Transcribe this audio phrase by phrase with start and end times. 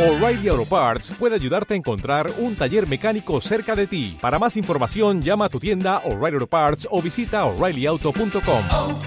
[0.00, 4.16] O'Reilly Auto Parts puede ayudarte a encontrar un taller mecánico cerca de ti.
[4.18, 8.64] Para más información, llama a tu tienda O'Reilly Auto Parts o visita oreillyauto.com.
[8.70, 9.00] oh,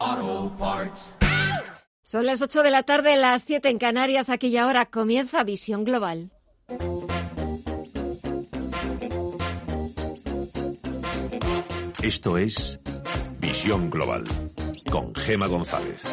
[0.00, 1.14] oh, Parts.
[2.02, 4.30] Son las 8 de la tarde, las 7 en Canarias.
[4.30, 6.30] Aquí y ahora comienza Visión Global.
[12.02, 12.80] Esto es
[13.40, 14.24] Visión Global
[14.90, 16.06] con Gema González.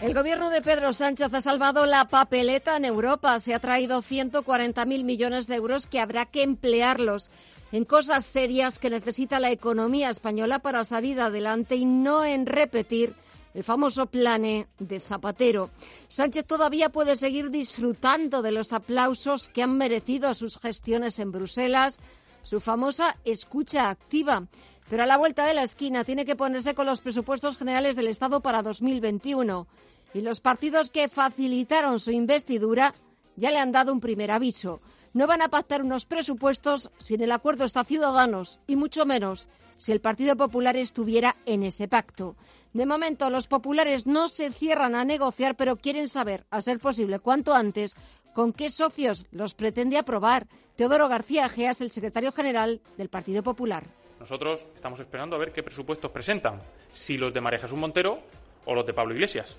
[0.00, 3.38] El gobierno de Pedro Sánchez ha salvado la papeleta en Europa.
[3.38, 7.30] Se ha traído 140.000 millones de euros que habrá que emplearlos
[7.70, 13.14] en cosas serias que necesita la economía española para salir adelante y no en repetir
[13.54, 15.70] el famoso plane de Zapatero.
[16.08, 21.98] Sánchez todavía puede seguir disfrutando de los aplausos que han merecido sus gestiones en Bruselas,
[22.42, 24.46] su famosa escucha activa.
[24.92, 28.08] Pero a la vuelta de la esquina tiene que ponerse con los presupuestos generales del
[28.08, 29.66] Estado para 2021.
[30.12, 32.92] Y los partidos que facilitaron su investidura
[33.34, 34.82] ya le han dado un primer aviso.
[35.14, 39.48] No van a pactar unos presupuestos si en el acuerdo está Ciudadanos y mucho menos
[39.78, 42.36] si el Partido Popular estuviera en ese pacto.
[42.74, 47.18] De momento, los populares no se cierran a negociar, pero quieren saber, a ser posible,
[47.18, 47.96] cuanto antes,
[48.34, 50.48] con qué socios los pretende aprobar.
[50.76, 53.84] Teodoro García Geas, el secretario general del Partido Popular.
[54.22, 56.60] Nosotros estamos esperando a ver qué presupuestos presentan,
[56.92, 58.20] si los de María Jesús Montero
[58.66, 59.56] o los de Pablo Iglesias.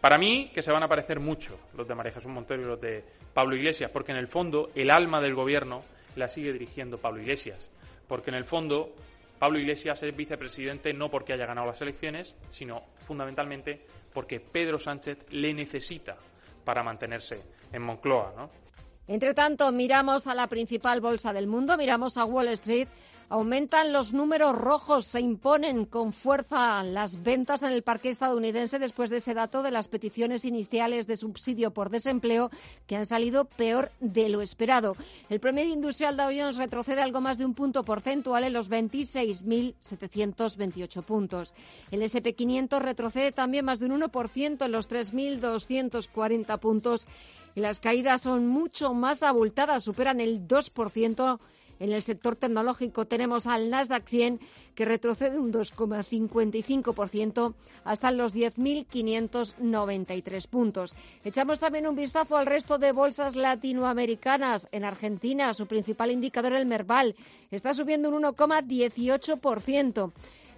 [0.00, 2.80] Para mí, que se van a parecer mucho los de María Jesús Montero y los
[2.80, 3.02] de
[3.34, 5.82] Pablo Iglesias, porque en el fondo el alma del gobierno
[6.14, 7.68] la sigue dirigiendo Pablo Iglesias.
[8.06, 8.94] Porque en el fondo
[9.40, 15.18] Pablo Iglesias es vicepresidente no porque haya ganado las elecciones, sino fundamentalmente porque Pedro Sánchez
[15.30, 16.16] le necesita
[16.64, 18.34] para mantenerse en Moncloa.
[18.36, 18.50] ¿no?
[19.08, 22.86] Entre tanto, miramos a la principal bolsa del mundo, miramos a Wall Street.
[23.32, 29.08] Aumentan los números rojos, se imponen con fuerza las ventas en el parque estadounidense después
[29.08, 32.50] de ese dato de las peticiones iniciales de subsidio por desempleo
[32.88, 34.96] que han salido peor de lo esperado.
[35.28, 41.04] El promedio industrial Dow Jones retrocede algo más de un punto porcentual en los 26.728
[41.04, 41.54] puntos.
[41.92, 47.06] El SP500 retrocede también más de un 1% en los 3.240 puntos
[47.54, 51.38] y las caídas son mucho más abultadas, superan el 2%.
[51.80, 54.38] En el sector tecnológico tenemos al Nasdaq 100
[54.74, 57.54] que retrocede un 2,55%
[57.84, 60.94] hasta los 10.593 puntos.
[61.24, 64.68] Echamos también un vistazo al resto de bolsas latinoamericanas.
[64.72, 67.16] En Argentina, su principal indicador, el Merval,
[67.50, 70.12] está subiendo un 1,18%.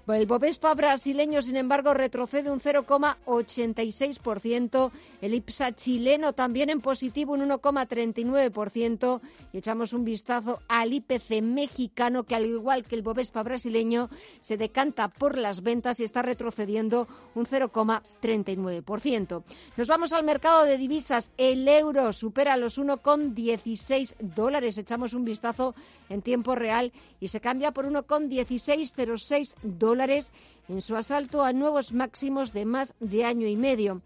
[0.08, 4.90] El Bovespa brasileño, sin embargo, retrocede un 0,86%.
[5.20, 9.20] El IPSA chileno también en positivo, un 1,39%.
[9.52, 14.10] Y echamos un vistazo al IPC mexicano, que al igual que el Bovespa brasileño,
[14.40, 19.44] se decanta por las ventas y está retrocediendo un 0,39%.
[19.76, 21.30] Nos vamos al mercado de divisas.
[21.36, 24.78] El euro supera los 1,16 dólares.
[24.78, 25.76] Echamos un vistazo
[26.08, 30.32] en tiempo real y se cambia por 1,1606 dólares dólares
[30.70, 34.00] en su asalto a nuevos máximos de más de año y medio.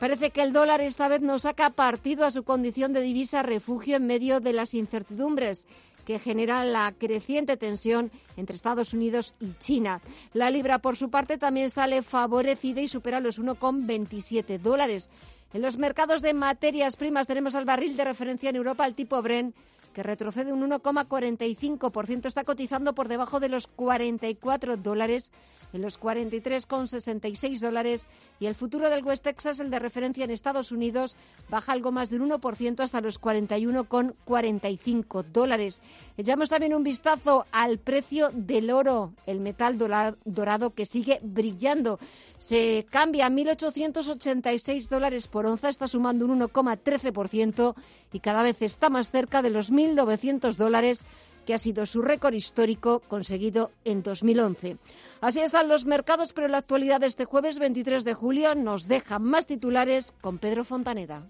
[0.00, 3.96] Parece que el dólar esta vez no saca partido a su condición de divisa refugio
[3.96, 5.64] en medio de las incertidumbres
[6.04, 10.00] que genera la creciente tensión entre Estados Unidos y China.
[10.32, 15.08] La libra, por su parte, también sale favorecida y supera los 1,27 dólares.
[15.52, 19.22] En los mercados de materias primas tenemos al barril de referencia en Europa, el tipo
[19.22, 19.54] Bren,
[19.98, 25.32] que retrocede un 1,45%, está cotizando por debajo de los 44 dólares,
[25.72, 28.06] en los 43,66 dólares,
[28.38, 31.16] y el futuro del West Texas, el de referencia en Estados Unidos,
[31.50, 35.82] baja algo más de un 1% hasta los 41,45 dólares.
[36.16, 39.78] Echamos también un vistazo al precio del oro, el metal
[40.24, 41.98] dorado que sigue brillando.
[42.38, 47.74] Se cambia a 1.886 dólares por onza, está sumando un 1,13%
[48.12, 51.04] y cada vez está más cerca de los 1.900 dólares
[51.44, 54.76] que ha sido su récord histórico conseguido en 2011.
[55.20, 59.18] Así están los mercados, pero la actualidad de este jueves 23 de julio nos deja
[59.18, 61.22] más titulares con Pedro Fontaneda.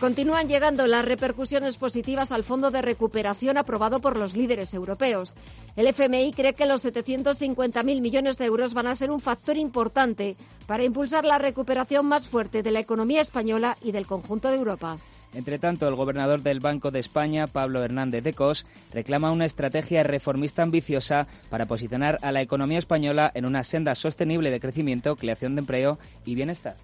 [0.00, 5.34] Continúan llegando las repercusiones positivas al Fondo de Recuperación aprobado por los líderes europeos.
[5.76, 10.36] El FMI cree que los 750.000 millones de euros van a ser un factor importante
[10.66, 14.96] para impulsar la recuperación más fuerte de la economía española y del conjunto de Europa.
[15.34, 18.64] Entre tanto, el gobernador del Banco de España, Pablo Hernández de Cos,
[18.94, 24.50] reclama una estrategia reformista ambiciosa para posicionar a la economía española en una senda sostenible
[24.50, 26.76] de crecimiento, creación de empleo y bienestar.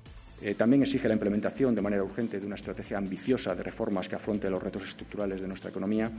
[0.42, 4.16] Eh, también exige la implementación de manera urgente de una estrategia ambiciosa de reformas que
[4.16, 6.10] afronte los retos estructurales de nuestra economía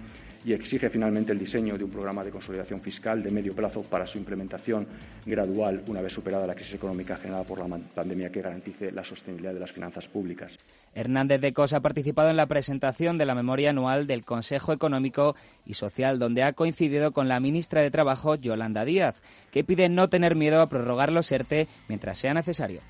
[0.44, 4.08] y exige finalmente el diseño de un programa de consolidación fiscal de medio plazo para
[4.08, 4.88] su implementación
[5.24, 9.54] gradual una vez superada la crisis económica generada por la pandemia que garantice la sostenibilidad
[9.54, 10.58] de las finanzas públicas.
[10.96, 15.36] Hernández de Cos ha participado en la presentación de la memoria anual del Consejo Económico
[15.68, 19.22] y Social, donde ha coincidido con la ministra de Trabajo, Yolanda Díaz,
[19.52, 22.82] que pide no tener miedo a prorrogar los ERTE mientras sea necesario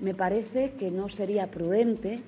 [0.00, 2.20] me parece que no sería prudente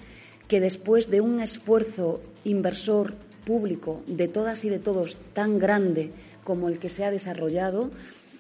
[0.49, 3.15] que después de un esfuerzo inversor
[3.45, 6.11] público de todas y de todos tan grande
[6.45, 7.91] como el que se ha desarrollado,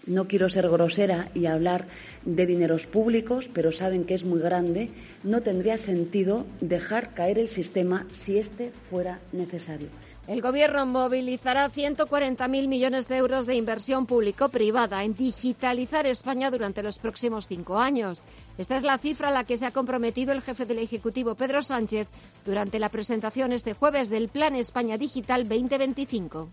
[0.06, 1.86] no quiero ser grosera y hablar
[2.24, 4.90] de dineros públicos, pero saben que es muy grande,
[5.22, 9.88] no tendría sentido dejar caer el sistema si este fuera necesario.
[10.26, 16.98] El Gobierno movilizará 140.000 millones de euros de inversión público-privada en digitalizar España durante los
[16.98, 18.22] próximos cinco años.
[18.56, 21.62] Esta es la cifra a la que se ha comprometido el jefe del Ejecutivo, Pedro
[21.62, 22.08] Sánchez,
[22.46, 26.48] durante la presentación este jueves del Plan España Digital 2025.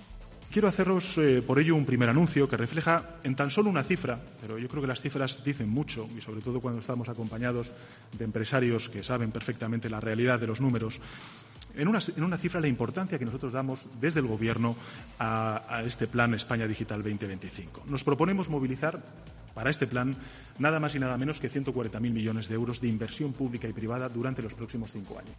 [0.52, 4.20] Quiero haceros eh, por ello un primer anuncio que refleja en tan solo una cifra,
[4.42, 7.72] pero yo creo que las cifras dicen mucho y sobre todo cuando estamos acompañados
[8.18, 11.00] de empresarios que saben perfectamente la realidad de los números
[11.76, 14.76] en una, cifra la importancia que nosotros damos desde el Gobierno
[15.20, 17.84] a, a este Plan España Digital 2025.
[17.88, 19.00] Nos proponemos movilizar
[19.54, 20.16] para este plan
[20.60, 24.10] nada más y nada menos que 140.000 millones de euros de inversión pública y privada
[24.10, 25.36] durante los próximos cinco años.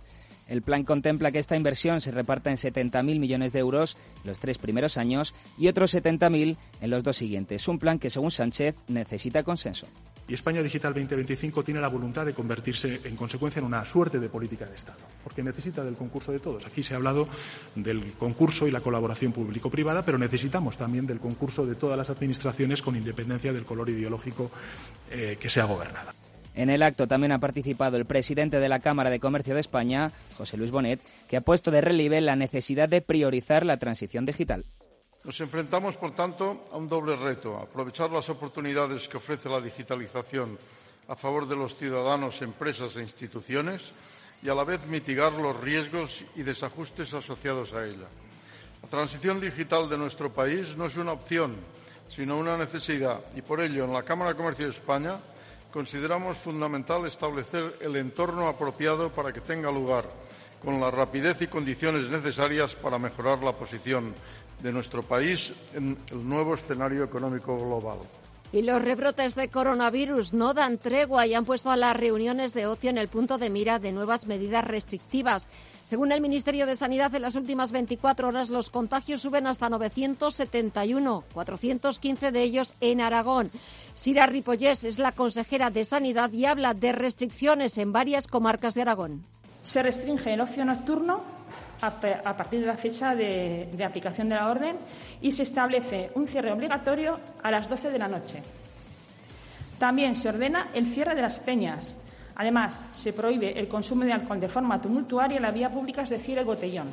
[0.49, 4.59] El plan contempla que esta inversión se reparta en 70.000 millones de euros los tres
[4.59, 7.67] primeros años y otros 70.000 en los dos siguientes.
[7.69, 9.87] Un plan que, según Sánchez, necesita consenso.
[10.29, 14.29] Y España Digital 2025 tiene la voluntad de convertirse, en consecuencia, en una suerte de
[14.29, 16.65] política de Estado, porque necesita del concurso de todos.
[16.65, 17.29] Aquí se ha hablado
[17.75, 22.83] del concurso y la colaboración público-privada, pero necesitamos también del concurso de todas las administraciones
[22.83, 24.51] con independencia del color ideológico
[25.11, 26.15] eh, que sea gobernada.
[26.55, 30.13] En el acto también ha participado el presidente de la Cámara de Comercio de España,
[30.37, 34.67] José Luis Bonet, que ha puesto de relieve la necesidad de priorizar la transición digital.
[35.25, 40.59] Nos enfrentamos, por tanto, a un doble reto, aprovechar las oportunidades que ofrece la digitalización
[41.07, 43.95] a favor de los ciudadanos, empresas e instituciones
[44.43, 48.11] y, a la vez, mitigar los riesgos y desajustes asociados a ella.
[48.83, 51.55] La transición digital de nuestro país no es una opción,
[52.09, 55.21] sino una necesidad y, por ello, en la Cámara de Comercio de España
[55.71, 60.05] consideramos fundamental establecer el entorno apropiado para que tenga lugar
[60.63, 64.15] con la rapidez y condiciones necesarias para mejorar la posición
[64.63, 67.99] de nuestro país en el nuevo escenario económico global.
[68.53, 72.67] Y los rebrotes de coronavirus no dan tregua y han puesto a las reuniones de
[72.67, 75.49] ocio en el punto de mira de nuevas medidas restrictivas.
[75.87, 81.25] Según el Ministerio de Sanidad, en las últimas 24 horas los contagios suben hasta 971,
[81.33, 83.51] 415 de ellos en Aragón.
[83.95, 88.83] Sira Ripollés es la consejera de Sanidad y habla de restricciones en varias comarcas de
[88.83, 89.25] Aragón.
[89.63, 91.23] Se restringe el ocio nocturno
[91.83, 94.77] a partir de la fecha de, aplicación de la orden
[95.21, 98.43] y se establece un cierre obligatorio a las 12 de la noche.
[99.79, 101.97] También se ordena el cierre de las peñas.
[102.37, 106.11] Además, se prohíbe el consumo de alcohol de forma tumultuaria en la vía pública, es
[106.11, 106.89] decir, el botellón.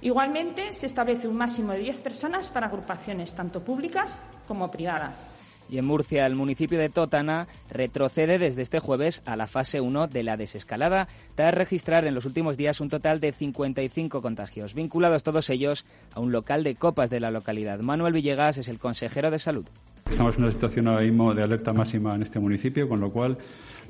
[0.00, 5.37] Igualmente, se establece un máximo de 10 personas para agrupaciones tanto públicas como privadas.
[5.68, 10.08] Y en Murcia, el municipio de Totana retrocede desde este jueves a la fase 1
[10.08, 15.22] de la desescalada, tras registrar en los últimos días un total de 55 contagios, vinculados
[15.22, 15.84] todos ellos
[16.14, 17.80] a un local de copas de la localidad.
[17.80, 19.66] Manuel Villegas es el consejero de salud.
[20.10, 23.36] Estamos en una situación ahora mismo de alerta máxima en este municipio, con lo cual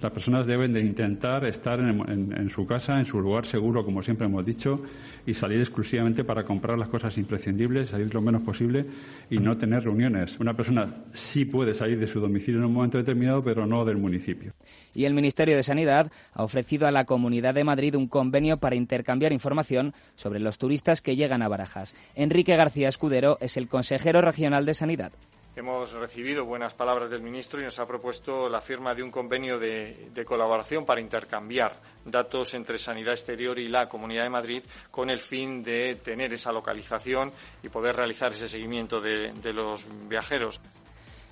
[0.01, 4.27] las personas deben de intentar estar en, su casa, en su lugar seguro, como siempre
[4.27, 4.83] hemos dicho,
[5.27, 8.85] y salir exclusivamente para comprar las cosas imprescindibles, salir lo menos posible
[9.29, 10.39] y no tener reuniones.
[10.39, 13.97] Una persona sí puede salir de su domicilio en un momento determinado, pero no del
[13.97, 14.53] municipio.
[14.95, 18.77] Y el Ministerio de Sanidad ha ofrecido a la Comunidad de Madrid un convenio para
[18.77, 21.95] intercambiar información sobre los turistas que llegan a Barajas.
[22.15, 25.13] Enrique García Escudero es el consejero regional de Sanidad.
[25.59, 29.59] Hemos recibido buenas palabras del ministro y nos ha propuesto la firma de un convenio
[29.59, 34.63] de, colaboración para intercambiar datos entre Sanidad Exterior y la Comunidad de Madrid
[34.93, 40.61] con el fin de tener esa localización y poder realizar ese seguimiento de, los viajeros.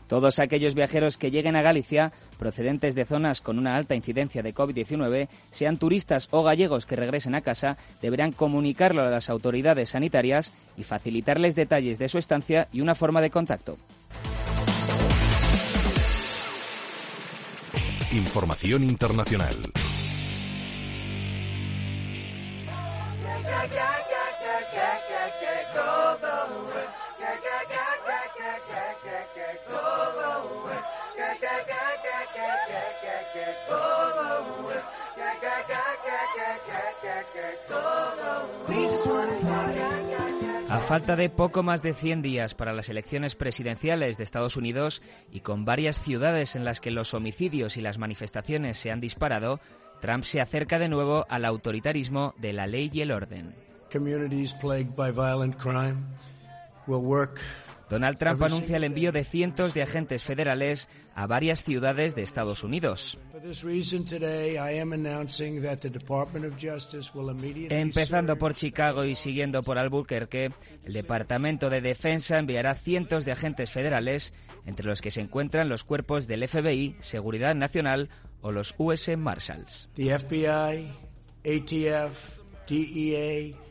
[0.08, 4.54] Todos aquellos viajeros que lleguen a Galicia procedentes de zonas con una alta incidencia de
[4.54, 10.52] COVID-19, sean turistas o gallegos que regresen a casa, deberán comunicarlo a las autoridades sanitarias
[10.76, 13.76] y facilitarles detalles de su estancia y una forma de contacto.
[18.12, 19.56] Información internacional.
[40.86, 45.02] Falta de poco más de 100 días para las elecciones presidenciales de Estados Unidos
[45.32, 49.58] y con varias ciudades en las que los homicidios y las manifestaciones se han disparado,
[50.00, 53.52] Trump se acerca de nuevo al autoritarismo de la ley y el orden.
[57.90, 62.62] Donald Trump anuncia el envío de cientos de agentes federales a varias ciudades de Estados
[62.62, 63.18] Unidos.
[67.70, 70.52] Empezando por Chicago y siguiendo por Albuquerque,
[70.84, 74.32] el Departamento de Defensa enviará cientos de agentes federales,
[74.64, 78.08] entre los que se encuentran los cuerpos del FBI, Seguridad Nacional
[78.40, 79.88] o los US Marshals.
[79.96, 80.90] FBI,
[81.44, 83.65] ATF, DEA,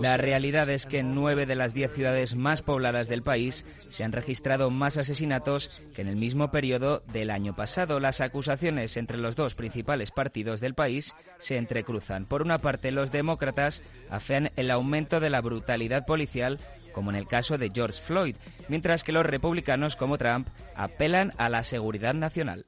[0.00, 4.04] la realidad es que en nueve de las diez ciudades más pobladas del país se
[4.04, 8.00] han registrado más asesinatos que en el mismo periodo del año pasado.
[8.00, 12.26] Las acusaciones entre los dos principales partidos del país se entrecruzan.
[12.26, 16.58] Por una parte, los demócratas afean el aumento de la brutalidad policial
[16.92, 18.36] como en el caso de George Floyd,
[18.68, 22.66] mientras que los republicanos como Trump apelan a la seguridad nacional.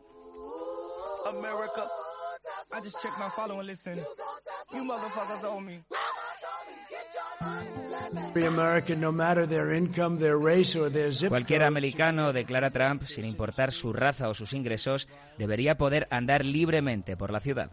[11.29, 17.17] Cualquier americano, declara Trump, sin importar su raza o sus ingresos, debería poder andar libremente
[17.17, 17.71] por la ciudad.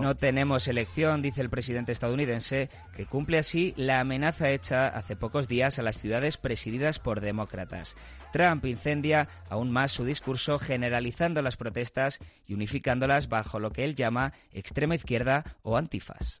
[0.00, 5.48] No tenemos elección, dice el presidente estadounidense, que cumple así la amenaza hecha hace pocos
[5.48, 7.94] días a las ciudades presididas por demócratas.
[8.32, 13.94] Trump incendia aún más su discurso generalizando las protestas y unificándolas bajo lo que él
[13.94, 16.40] llama extrema izquierda o antifas.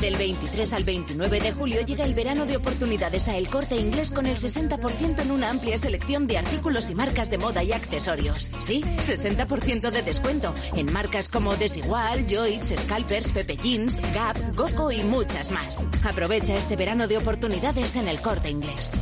[0.00, 4.10] Del 23 al 29 de julio llega el verano de oportunidades a El Corte Inglés
[4.10, 8.50] con el 60% en una amplia selección de artículos y marcas de moda y accesorios.
[8.58, 15.02] Sí, 60% de descuento en marcas como Desigual, Joyce, Scalpers, Pepe Jeans, Gap, Goco y
[15.04, 15.84] muchas más.
[16.04, 18.92] Aprovecha este verano de oportunidades en El Corte Inglés.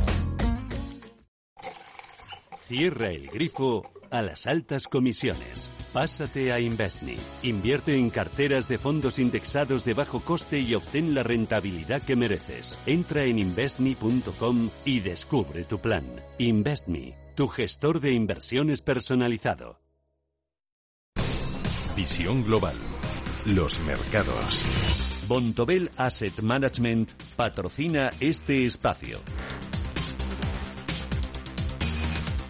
[2.67, 5.69] Cierra el grifo a las altas comisiones.
[5.93, 7.17] Pásate a Investme.
[7.43, 12.79] Invierte en carteras de fondos indexados de bajo coste y obtén la rentabilidad que mereces.
[12.87, 16.03] Entra en investme.com y descubre tu plan.
[16.39, 19.79] Investme, tu gestor de inversiones personalizado.
[21.95, 22.75] Visión global.
[23.45, 24.65] Los mercados.
[25.27, 29.19] Bontobel Asset Management patrocina este espacio.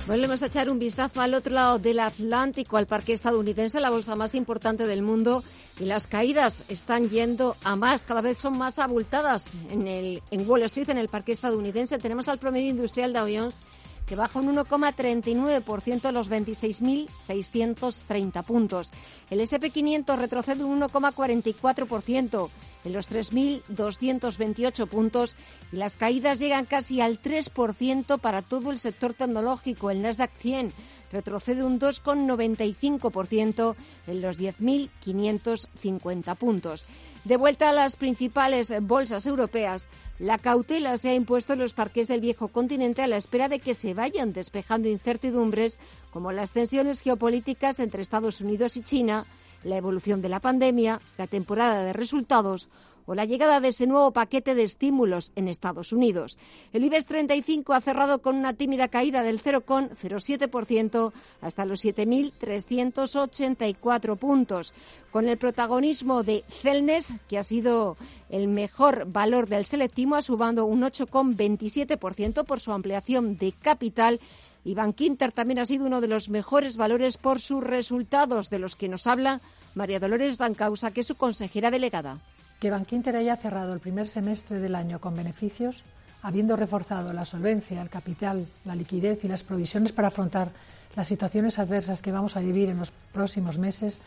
[0.05, 4.17] Volvemos a echar un vistazo al otro lado del Atlántico, al parque estadounidense, la bolsa
[4.17, 5.45] más importante del mundo,
[5.79, 10.49] y las caídas están yendo a más, cada vez son más abultadas en, el, en
[10.49, 11.99] Wall Street, en el parque estadounidense.
[11.99, 13.61] Tenemos al promedio industrial Dow Jones
[14.05, 18.91] que baja un 1,39% a los 26.630 puntos.
[19.29, 22.49] El SP500 retrocede un 1,44%
[22.83, 25.35] en los 3.228 puntos
[25.71, 29.89] y las caídas llegan casi al 3% para todo el sector tecnológico.
[29.89, 30.73] El Nasdaq 100
[31.13, 33.75] retrocede un 2,95%
[34.07, 36.85] en los 10.550 puntos.
[37.23, 39.87] De vuelta a las principales bolsas europeas,
[40.19, 43.59] la cautela se ha impuesto en los parques del viejo continente a la espera de
[43.59, 45.79] que se vayan despejando incertidumbres
[46.11, 49.25] como las tensiones geopolíticas entre Estados Unidos y China,
[49.63, 52.67] la evolución de la pandemia, la temporada de resultados
[53.05, 56.37] o la llegada de ese nuevo paquete de estímulos en Estados Unidos.
[56.71, 64.73] El IBEX 35 ha cerrado con una tímida caída del 0,07% hasta los 7.384 puntos,
[65.11, 67.97] con el protagonismo de Celnes, que ha sido
[68.29, 74.19] el mejor valor del selectivo, subando un 8,27% por su ampliación de capital
[74.65, 78.75] y Bankinter también ha sido uno de los mejores valores por sus resultados, de los
[78.75, 79.41] que nos habla
[79.75, 82.19] María Dolores Dancausa, que es su consejera delegada.
[82.63, 85.83] Que Bankinter haya cerrado el primer semestre del año con beneficios,
[86.21, 90.47] habiendo reforzado la solvencia, el capital, la liquidez y las provisiones para afrontar
[90.95, 93.99] las situaciones adversas que vamos a vivir en los próximos meses,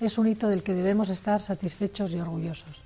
[0.00, 2.84] es un hito del que debemos estar satisfechos y orgullosos.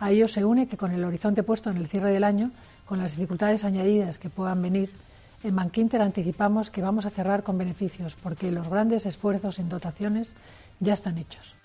[0.00, 2.50] A ello se une que con el horizonte puesto en el cierre del año,
[2.84, 4.90] con las dificultades añadidas que puedan venir,
[5.44, 10.34] en Bankinter anticipamos que vamos a cerrar con beneficios porque los grandes esfuerzos en dotaciones
[10.80, 11.61] ya están hechos.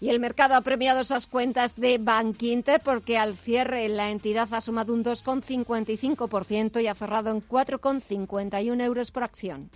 [0.00, 4.60] Y el mercado ha premiado esas cuentas de Bankinter porque al cierre la entidad ha
[4.62, 9.70] sumado un 2,55% y ha cerrado en 4,51 euros por acción.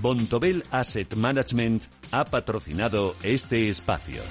[0.00, 4.22] Bontobel Asset Management ha patrocinado este espacio.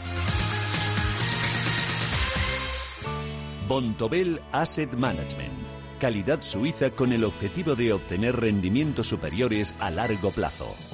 [3.68, 5.68] Bontobel Asset Management.
[6.00, 10.76] Calidad suiza con el objetivo de obtener rendimientos superiores a largo plazo.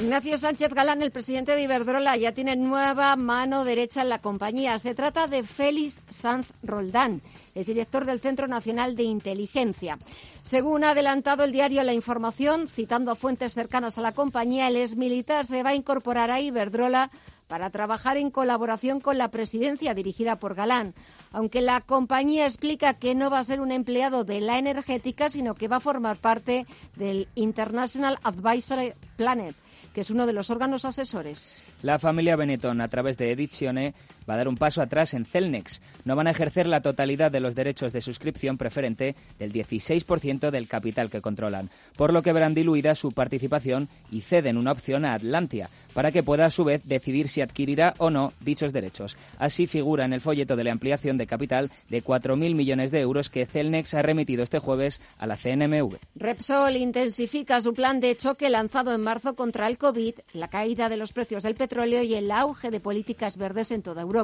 [0.00, 4.78] Ignacio Sánchez Galán, el presidente de Iberdrola, ya tiene nueva mano derecha en la compañía.
[4.78, 7.20] Se trata de Félix Sanz Roldán,
[7.56, 9.98] el director del Centro Nacional de Inteligencia.
[10.42, 15.44] Según ha adelantado el diario La Información, citando fuentes cercanas a la compañía, el exmilitar
[15.46, 17.10] se va a incorporar a Iberdrola
[17.48, 20.94] para trabajar en colaboración con la presidencia dirigida por Galán,
[21.32, 25.54] aunque la compañía explica que no va a ser un empleado de la energética, sino
[25.54, 29.56] que va a formar parte del International Advisory Planet,
[29.98, 31.58] que es uno de los órganos asesores.
[31.82, 33.94] La familia Benetton, a través de Edizione,
[34.28, 35.80] va a dar un paso atrás en Celnex.
[36.04, 40.68] No van a ejercer la totalidad de los derechos de suscripción preferente del 16% del
[40.68, 45.14] capital que controlan, por lo que verán diluida su participación y ceden una opción a
[45.14, 49.16] Atlantia, para que pueda a su vez decidir si adquirirá o no dichos derechos.
[49.38, 53.30] Así figura en el folleto de la ampliación de capital de 4.000 millones de euros
[53.30, 55.98] que Celnex ha remitido este jueves a la CNMV.
[56.16, 60.96] Repsol intensifica su plan de choque lanzado en marzo contra el COVID, la caída de
[60.96, 64.17] los precios del petróleo y el auge de políticas verdes en toda Europa.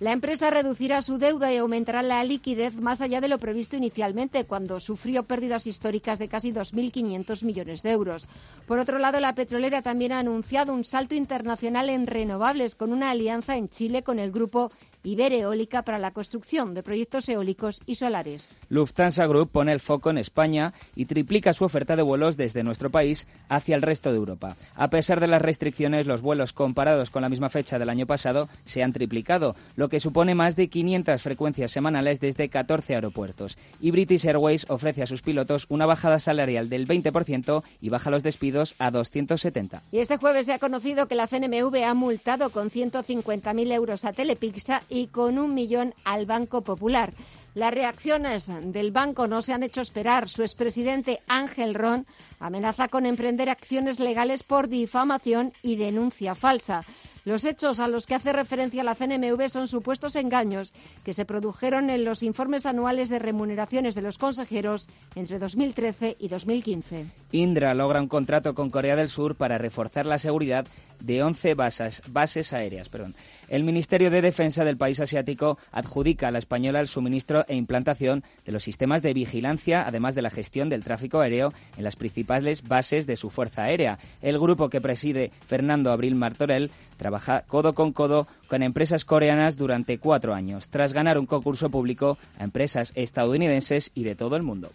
[0.00, 4.46] La empresa reducirá su deuda y aumentará la liquidez más allá de lo previsto inicialmente,
[4.46, 8.26] cuando sufrió pérdidas históricas de casi 2.500 millones de euros.
[8.66, 13.10] Por otro lado, la petrolera también ha anunciado un salto internacional en renovables con una
[13.10, 18.56] alianza en Chile con el grupo Ibereólica para la construcción de proyectos eólicos y solares.
[18.68, 22.90] Lufthansa Group pone el foco en España y triplica su oferta de vuelos desde nuestro
[22.90, 24.56] país hacia el resto de Europa.
[24.74, 28.48] A pesar de las restricciones, los vuelos comparados con la misma fecha del año pasado
[28.64, 33.56] se han triplicado, lo que supone más de 500 frecuencias semanales desde 14 aeropuertos.
[33.80, 38.22] Y British Airways ofrece a sus pilotos una bajada salarial del 20% y baja los
[38.22, 39.82] despidos a 270.
[39.92, 44.12] Y este jueves se ha conocido que la CNMV ha multado con 150.000 euros a
[44.12, 47.14] Telepizza y con un millón al Banco Popular.
[47.54, 50.28] Las reacciones del banco no se han hecho esperar.
[50.28, 52.06] Su expresidente Ángel Ron
[52.38, 56.84] amenaza con emprender acciones legales por difamación y denuncia falsa.
[57.24, 60.72] Los hechos a los que hace referencia la CNMV son supuestos engaños
[61.04, 66.28] que se produjeron en los informes anuales de remuneraciones de los consejeros entre 2013 y
[66.28, 67.06] 2015.
[67.32, 70.66] Indra logra un contrato con Corea del Sur para reforzar la seguridad
[71.00, 72.88] de 11 bases, bases aéreas.
[72.88, 73.14] Perdón.
[73.48, 78.22] El Ministerio de Defensa del país asiático adjudica a la española el suministro e implantación
[78.44, 82.62] de los sistemas de vigilancia, además de la gestión del tráfico aéreo en las principales
[82.62, 83.98] bases de su fuerza aérea.
[84.22, 87.09] El grupo que preside Fernando Abril Martorell trabaja
[87.46, 92.44] codo con codo con empresas coreanas durante cuatro años, tras ganar un concurso público a
[92.44, 94.70] empresas estadounidenses y de todo el mundo.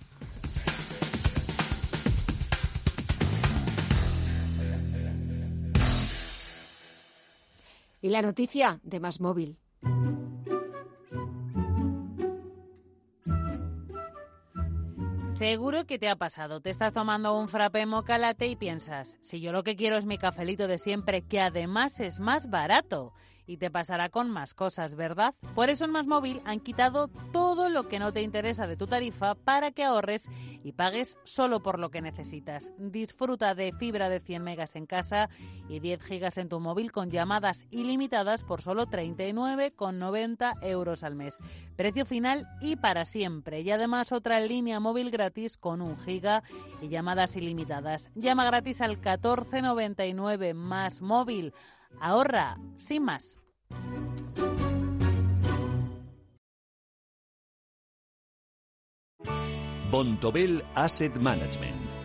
[8.02, 9.58] Y la noticia de Más Móvil.
[15.38, 16.62] Seguro que te ha pasado.
[16.62, 20.06] Te estás tomando un frappé moca latte y piensas, si yo lo que quiero es
[20.06, 23.12] mi cafelito de siempre, que además es más barato.
[23.48, 25.36] Y te pasará con más cosas, ¿verdad?
[25.54, 28.88] Por eso en Más Móvil han quitado todo lo que no te interesa de tu
[28.88, 30.26] tarifa para que ahorres
[30.64, 32.74] y pagues solo por lo que necesitas.
[32.78, 35.30] Disfruta de fibra de 100 megas en casa
[35.70, 41.38] y 10 gigas en tu móvil con llamadas ilimitadas por solo 39,90 euros al mes.
[41.76, 43.62] Precio final y para siempre.
[43.62, 46.44] Y además otra línea móvil gratis con un giga
[46.82, 48.10] y llamadas ilimitadas.
[48.16, 51.54] Llama gratis al 1499 más móvil.
[52.00, 53.40] Ahorra, sin más.
[59.92, 62.05] Bontobel Asset Management.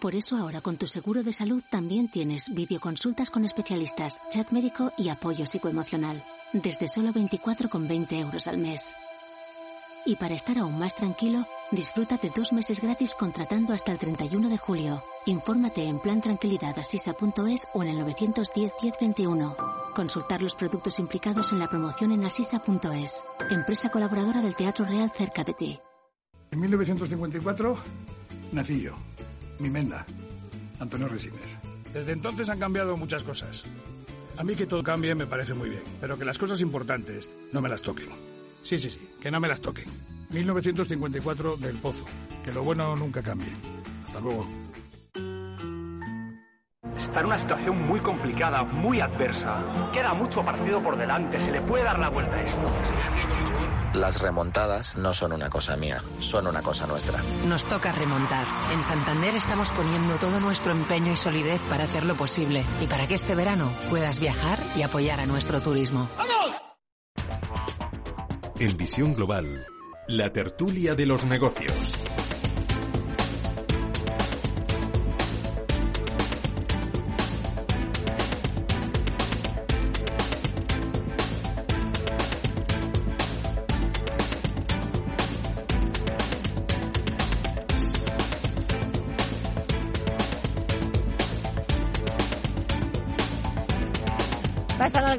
[0.00, 4.92] Por eso ahora con tu seguro de salud también tienes videoconsultas con especialistas, chat médico
[4.98, 6.22] y apoyo psicoemocional.
[6.52, 8.94] Desde solo 24,20 euros al mes.
[10.04, 14.48] Y para estar aún más tranquilo, disfruta de dos meses gratis contratando hasta el 31
[14.48, 15.02] de julio.
[15.24, 19.56] Infórmate en plantranquilidadasisa.es o en el 910 1021.
[19.94, 23.24] Consultar los productos implicados en la promoción en asisa.es.
[23.50, 25.80] Empresa colaboradora del Teatro Real cerca de ti.
[26.52, 27.76] En 1954
[28.52, 28.92] nací yo,
[29.58, 30.04] mi menda,
[30.78, 31.58] Antonio Resines.
[31.92, 33.64] Desde entonces han cambiado muchas cosas.
[34.36, 37.60] A mí que todo cambie me parece muy bien, pero que las cosas importantes no
[37.62, 38.08] me las toquen.
[38.62, 39.86] Sí, sí, sí, que no me las toquen.
[40.30, 42.04] 1954 del Pozo.
[42.44, 43.52] Que lo bueno nunca cambie.
[44.04, 44.46] Hasta luego.
[46.98, 49.90] Está en una situación muy complicada, muy adversa.
[49.92, 52.66] Queda mucho partido por delante, se le puede dar la vuelta a esto.
[53.96, 57.22] Las remontadas no son una cosa mía, son una cosa nuestra.
[57.48, 58.46] Nos toca remontar.
[58.70, 63.14] En Santander estamos poniendo todo nuestro empeño y solidez para hacerlo posible y para que
[63.14, 66.10] este verano puedas viajar y apoyar a nuestro turismo.
[68.58, 69.66] En Visión Global,
[70.08, 72.25] la tertulia de los negocios.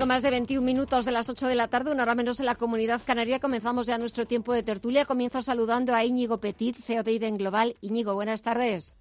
[0.08, 2.56] Más de 21 minutos de las 8 de la tarde, una hora menos en la
[2.56, 3.39] comunidad canaria.
[3.39, 5.06] Comenzamos ya nuestro tiempo de tertulia.
[5.06, 7.76] Comienzo saludando a Íñigo Petit, CEO de Iden Global.
[7.82, 8.98] Íñigo, buenas tardes.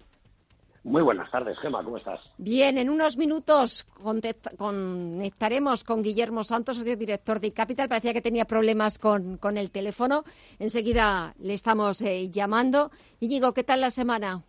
[0.83, 2.21] Muy buenas tardes, Gema, ¿cómo estás?
[2.37, 3.85] Bien, en unos minutos
[4.57, 7.89] conectaremos con Guillermo Santos, socio director de Capital.
[7.89, 10.23] Parecía que tenía problemas con, con el teléfono.
[10.59, 12.91] Enseguida le estamos eh, llamando.
[13.19, 14.43] Íñigo, ¿qué tal la semana?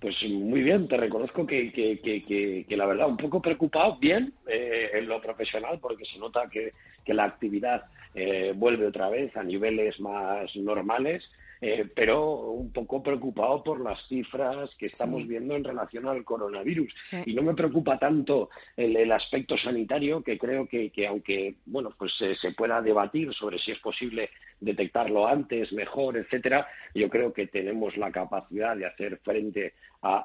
[0.00, 3.98] Pues muy bien, te reconozco que, que, que, que- que la verdad un poco preocupado,
[3.98, 6.72] bien, eh, en lo profesional, porque se nota que,
[7.04, 7.84] que la actividad
[8.14, 14.02] eh, vuelve otra vez a niveles más normales, eh, pero un poco preocupado por las
[14.08, 16.90] cifras que estamos viendo en relación al coronavirus.
[17.26, 21.94] Y no me preocupa tanto el, el aspecto sanitario, que creo que, que aunque bueno,
[21.98, 24.30] pues se, se pueda debatir sobre si es posible
[24.60, 30.24] detectarlo antes, mejor, etcétera, yo creo que tenemos la capacidad de hacer frente a,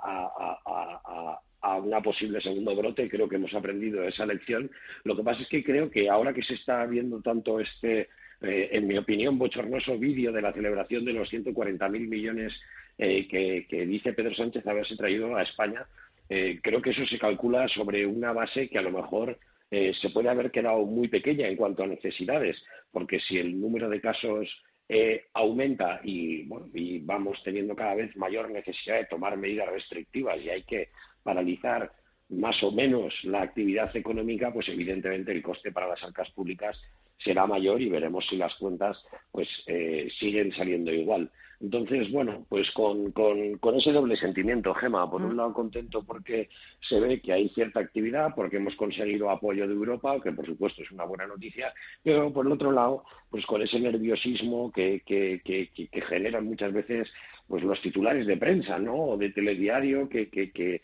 [0.64, 1.42] a-
[1.78, 3.10] una posible segundo brote.
[3.10, 4.70] Creo que hemos aprendido esa lección.
[5.04, 8.10] Lo que pasa es que creo que ahora que se está viendo tanto este,
[8.42, 12.62] eh, en mi opinión, bochornoso vídeo de la celebración de los 140.000 millones
[13.00, 15.86] eh, que, que dice Pedro Sánchez haberse traído a España,
[16.30, 19.38] eh, creo que eso se calcula sobre una base que a lo mejor
[19.78, 23.90] eh, se puede haber quedado muy pequeña en cuanto a necesidades, porque si el número
[23.90, 24.48] de casos
[24.88, 30.42] eh, aumenta y, bueno, y vamos teniendo cada vez mayor necesidad de tomar medidas restrictivas
[30.42, 30.92] y hay que
[31.24, 31.92] paralizar
[32.30, 36.82] más o menos la actividad económica, pues evidentemente el coste para las arcas públicas
[37.18, 41.30] será mayor y veremos si las cuentas pues eh, siguen saliendo igual.
[41.60, 46.50] Entonces, bueno, pues con, con, con ese doble sentimiento, Gema, por un lado contento porque
[46.82, 50.84] se ve que hay cierta actividad, porque hemos conseguido apoyo de Europa, que por supuesto
[50.84, 53.04] es una buena noticia, pero por el otro lado,
[53.36, 57.12] pues con ese nerviosismo que, que, que, generan muchas veces
[57.50, 58.96] pues los titulares de prensa, ¿no?
[58.96, 60.82] O de telediario que, que,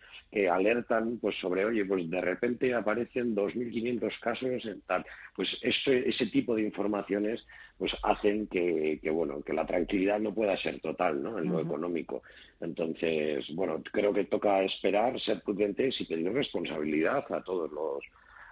[0.50, 5.06] alertan pues sobre, oye, pues de repente aparecen 2.500 casos en tal.
[5.34, 10.34] Pues ese, ese tipo de informaciones pues hacen que, que, bueno, que la tranquilidad no
[10.34, 11.40] pueda ser total, ¿no?
[11.40, 12.22] En lo económico.
[12.60, 18.04] Entonces, bueno, creo que toca esperar, ser prudentes y pedir responsabilidad a todos los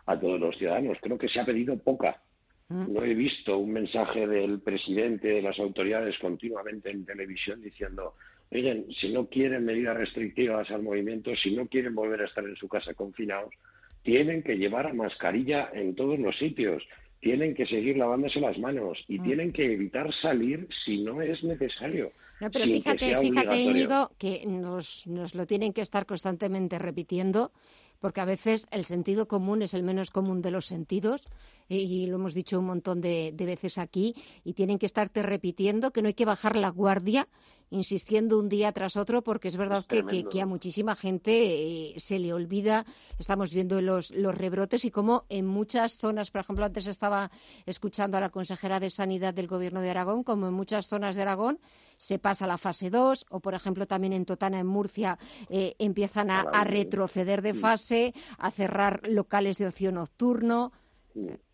[0.06, 0.98] a todos los ciudadanos.
[1.02, 2.22] Creo que se ha pedido poca.
[2.70, 8.14] No he visto un mensaje del presidente de las autoridades continuamente en televisión diciendo,
[8.52, 12.56] oigan, si no quieren medidas restrictivas al movimiento, si no quieren volver a estar en
[12.56, 13.54] su casa confinados,
[14.04, 16.88] tienen que llevar mascarilla en todos los sitios,
[17.20, 19.24] tienen que seguir lavándose las manos y Mm.
[19.24, 22.12] tienen que evitar salir si no es necesario.
[22.40, 23.58] No, pero fíjate, fíjate.
[23.58, 27.52] Íñigo, que nos, nos lo tienen que estar constantemente repitiendo,
[28.00, 31.22] porque a veces el sentido común es el menos común de los sentidos,
[31.68, 36.02] y, lo hemos dicho un montón de veces aquí, y tienen que estarte repitiendo que
[36.02, 37.28] no hay que bajar la guardia,
[37.70, 42.20] insistiendo un día tras otro, porque es verdad que, que, a muchísima gente eh, se
[42.20, 42.86] le olvida.
[43.20, 47.32] Estamos viendo los, los rebrotes y cómo en muchas zonas, por ejemplo, antes estaba
[47.66, 51.22] escuchando a la consejera de Sanidad del Gobierno de Aragón, como en muchas zonas de
[51.24, 51.60] Aragón
[51.98, 55.76] se pasa a la fase 2, o por ejemplo también en Totana, en Murcia, eh,
[55.80, 60.72] empiezan a, a retroceder de fase, a cerrar locales de ocio nocturno.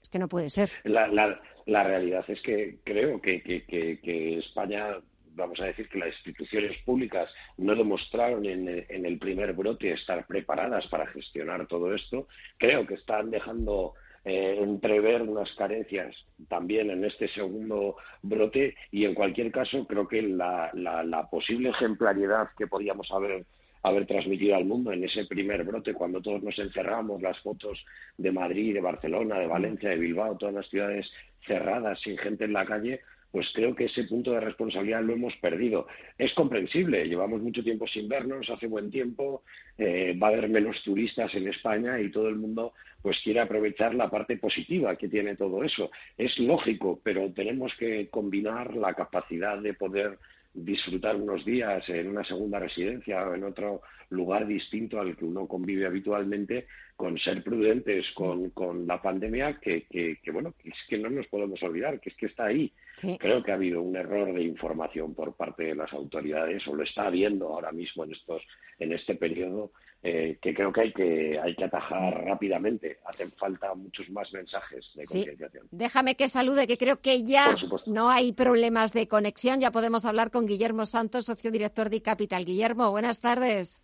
[0.01, 0.69] Es que no puede ser.
[0.83, 4.99] La, la, la realidad es que creo que, que, España
[5.35, 10.25] vamos a decir que las instituciones públicas no demostraron en, en, el primer brote estar
[10.25, 12.27] preparadas para gestionar todo esto.
[12.57, 13.93] Creo que están dejando
[14.23, 16.15] eh, entrever unas carencias
[16.47, 21.69] también en este segundo brote y en cualquier caso creo que la, la, la posible
[21.69, 23.45] ejemplariedad que podíamos haber
[23.83, 27.85] haber transmitido al mundo en ese primer brote, cuando todos nos encerramos, las fotos
[28.17, 31.11] de Madrid, de Barcelona, de Valencia, de Bilbao, todas las ciudades
[31.45, 33.01] cerradas, sin gente en la calle,
[33.35, 35.87] pues creo que ese punto de responsabilidad lo hemos perdido.
[36.17, 39.43] Es comprensible, llevamos mucho tiempo sin vernos, hace buen tiempo,
[39.77, 42.71] eh, va a haber menos turistas en España y todo el mundo
[43.01, 45.91] pues quiere aprovechar la parte positiva que tiene todo eso.
[46.17, 50.17] Es lógico, pero tenemos que combinar la capacidad de poder
[50.53, 55.45] disfrutar unos días en una segunda residencia o en otro lugar distinto al que uno
[55.45, 61.09] convive habitualmente, con ser prudentes con, con la pandemia, que, que, bueno, es que no
[61.09, 62.71] nos podemos olvidar, que es que está ahí.
[63.19, 66.83] Creo que ha habido un error de información por parte de las autoridades, o lo
[66.83, 68.41] está habiendo ahora mismo en estos,
[68.79, 72.99] en este periodo, eh, que creo que hay que hay que atajar rápidamente.
[73.05, 75.67] Hacen falta muchos más mensajes de concienciación.
[75.71, 77.55] Déjame que salude, que creo que ya
[77.87, 79.59] no hay problemas de conexión.
[79.59, 82.45] Ya podemos hablar con Guillermo Santos, socio director de Capital.
[82.45, 83.81] Guillermo, buenas tardes.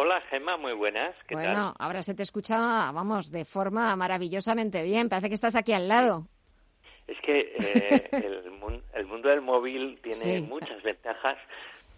[0.00, 1.12] Hola Gemma, muy buenas.
[1.26, 2.56] ¿Qué bueno, ahora se te escucha,
[2.92, 5.08] vamos, de forma maravillosamente bien.
[5.08, 6.28] Parece que estás aquí al lado.
[7.08, 11.36] Es que eh, el, mundo del móvil tiene muchas ventajas,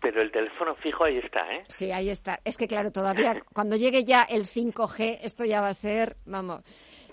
[0.00, 1.64] pero el teléfono fijo ahí está, ¿eh?
[1.68, 2.40] Sí, ahí está.
[2.42, 6.62] Es que claro, todavía cuando llegue ya el 5G, esto ya va a ser, vamos.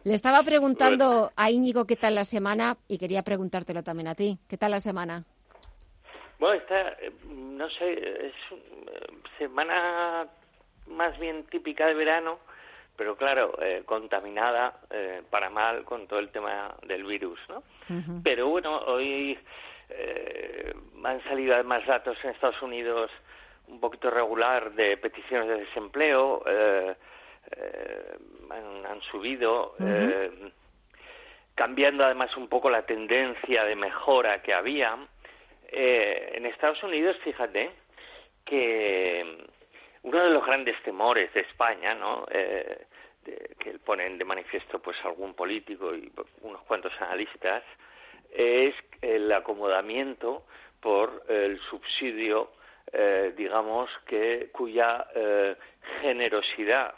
[0.06, 4.40] Le estaba preguntando a Íñigo qué tal la semana y quería preguntártelo también a ti.
[4.48, 5.26] ¿Qué tal la semana?
[6.40, 7.92] Bueno, está, eh, no sé,
[8.28, 10.30] es eh, semana
[10.88, 12.40] más bien típica de verano,
[12.98, 17.64] pero claro, eh, contaminada eh, para mal con todo el tema del virus, ¿no?
[18.24, 19.38] Pero bueno, hoy
[19.90, 20.74] eh,
[21.04, 23.12] han salido además datos en Estados Unidos
[23.68, 26.44] un poquito regular de peticiones de desempleo,
[28.50, 29.76] han, han, subido,
[31.54, 34.98] cambiando además un poco la tendencia de mejora que había.
[35.70, 37.72] en Estados Unidos, fíjate
[38.46, 39.48] que
[40.08, 42.26] uno de los grandes temores de España, ¿no?
[42.32, 42.86] Eh,
[43.60, 46.10] que ponen de manifiesto pues algún político y
[46.44, 47.62] unos cuantos analistas,
[48.32, 50.46] es el acomodamiento
[50.80, 52.52] por el subsidio,
[52.94, 55.58] eh, digamos, que cuya eh,
[56.02, 56.94] generosidad,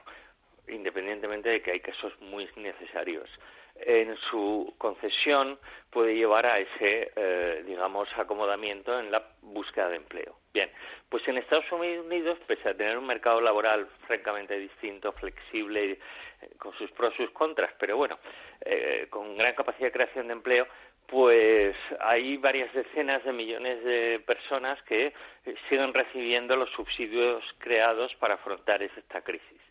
[0.67, 3.27] independientemente de que hay casos muy necesarios,
[3.75, 5.57] en su concesión
[5.89, 10.37] puede llevar a ese, eh, digamos, acomodamiento en la búsqueda de empleo.
[10.51, 10.71] Bien,
[11.09, 16.73] pues en Estados Unidos, pese a tener un mercado laboral francamente distinto, flexible, eh, con
[16.73, 18.17] sus pros y sus contras, pero bueno,
[18.61, 20.67] eh, con gran capacidad de creación de empleo,
[21.05, 25.13] pues hay varias decenas de millones de personas que
[25.67, 29.61] siguen recibiendo los subsidios creados para afrontar esta crisis.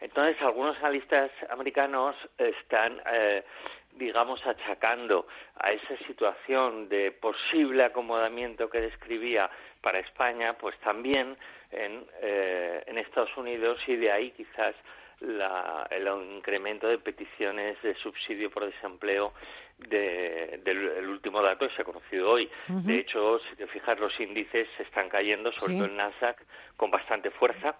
[0.00, 3.44] Entonces, algunos analistas americanos están, eh,
[3.92, 11.36] digamos, achacando a esa situación de posible acomodamiento que describía para España, pues también
[11.70, 14.74] en, eh, en Estados Unidos y de ahí quizás
[15.20, 19.34] el incremento de peticiones de subsidio por desempleo
[19.78, 22.48] del último dato que se ha conocido hoy.
[22.68, 26.42] De hecho, si te fijas, los índices se están cayendo, sobre todo el Nasdaq,
[26.76, 27.76] con bastante fuerza.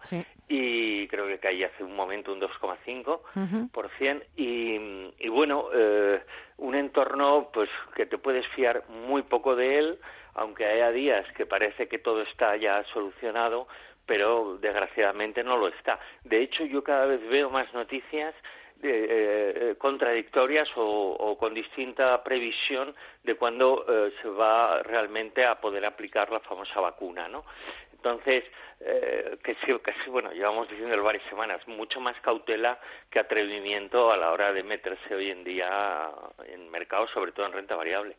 [0.48, 4.22] Y creo que caía hace un momento un 2,5%.
[4.36, 4.76] y,
[5.18, 6.22] y bueno, eh,
[6.58, 9.98] un entorno pues que te puedes fiar muy poco de él,
[10.34, 13.66] aunque haya días que parece que todo está ya solucionado,
[14.06, 15.98] pero desgraciadamente no lo está.
[16.24, 18.34] De hecho, yo cada vez veo más noticias
[18.82, 25.84] eh, eh, contradictorias o, con distinta previsión de cuándo eh, se va realmente a poder
[25.84, 27.44] aplicar la famosa vacuna, ¿no?
[27.92, 28.44] Entonces,
[28.78, 34.16] que sí, que sí, bueno, llevamos diciendo varias semanas, mucho más cautela que atrevimiento a
[34.16, 36.10] la hora de meterse hoy en día
[36.46, 38.16] en mercado, sobre todo en renta variable.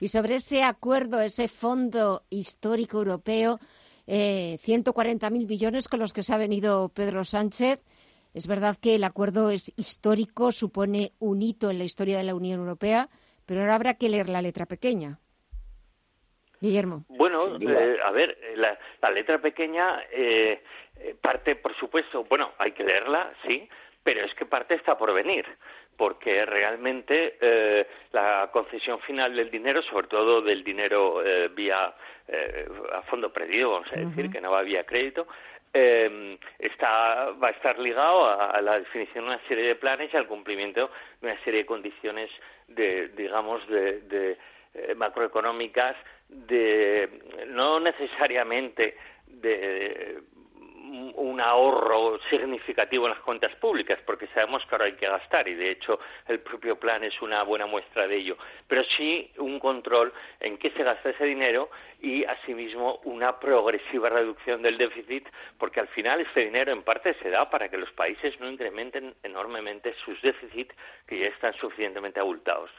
[0.00, 3.60] Y sobre ese acuerdo, ese fondo histórico europeo,
[4.08, 7.84] eh, 140.000 millones con los que se ha venido Pedro Sánchez.
[8.36, 12.34] Es verdad que el acuerdo es histórico, supone un hito en la historia de la
[12.34, 13.08] Unión Europea,
[13.46, 15.18] pero ahora habrá que leer la letra pequeña.
[16.60, 17.06] Guillermo.
[17.08, 20.62] Bueno, eh, a ver, la, la letra pequeña eh,
[21.18, 23.66] parte, por supuesto, bueno, hay que leerla, sí,
[24.06, 25.44] pero es que parte está por venir,
[25.96, 31.92] porque realmente eh, la concesión final del dinero, sobre todo del dinero eh, vía
[32.28, 35.26] eh, a fondo perdido, vamos a decir, que no va vía crédito,
[36.58, 40.26] está, va a estar ligado a, la definición de una serie de planes y al
[40.26, 42.30] cumplimiento de una serie de condiciones,
[42.68, 44.38] de, digamos, de
[44.96, 45.96] macroeconómicas,
[46.28, 47.08] de
[47.48, 50.20] no necesariamente de
[51.14, 55.54] un ahorro significativo en las cuentas públicas, porque sabemos que ahora hay que gastar y,
[55.54, 58.36] de hecho, el propio plan es una buena muestra de ello.
[58.66, 64.62] Pero sí un control en qué se gasta ese dinero y, asimismo, una progresiva reducción
[64.62, 65.28] del déficit,
[65.58, 69.14] porque al final este dinero en parte se da para que los países no incrementen
[69.22, 70.74] enormemente sus déficits,
[71.06, 72.70] que ya están suficientemente abultados.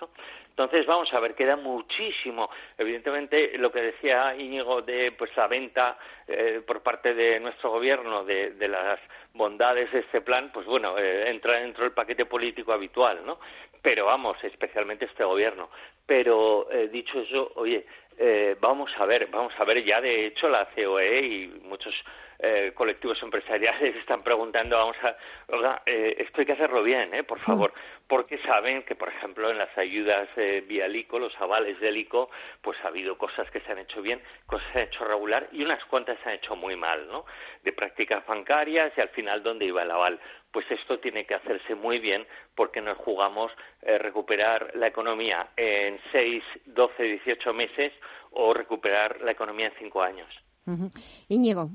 [0.49, 2.49] Entonces, vamos a ver, queda muchísimo.
[2.77, 8.23] Evidentemente, lo que decía Íñigo de pues la venta eh, por parte de nuestro gobierno
[8.23, 8.99] de, las
[9.33, 13.39] bondades de este plan, pues bueno, eh, entra dentro del paquete político habitual, ¿no?
[13.81, 15.69] Pero vamos, especialmente este gobierno.
[16.05, 17.85] Pero eh, dicho eso, oye,
[18.59, 21.93] vamos a ver, vamos a ver, ya de hecho la COE y muchos
[22.39, 25.15] eh, colectivos empresariales están preguntando, vamos a,
[25.47, 27.23] oiga, eh, esto hay que hacerlo bien, ¿eh?
[27.23, 27.73] por favor,
[28.07, 32.29] porque saben que, por ejemplo, en las ayudas eh, vía LICO, los avales del ICO,
[32.61, 35.49] pues ha habido cosas que se han hecho bien, cosas que se han hecho regular
[35.51, 37.25] y unas cuantas se han hecho muy mal, ¿no?
[37.63, 40.19] De prácticas bancarias y al final, ¿dónde iba el aval?
[40.57, 43.51] Pues esto tiene que hacerse muy bien porque nos jugamos
[43.83, 47.93] eh, recuperar la economía en seis, doce, dieciocho meses
[48.31, 50.27] o recuperar la economía en cinco años.
[51.29, 51.69] Íñigo.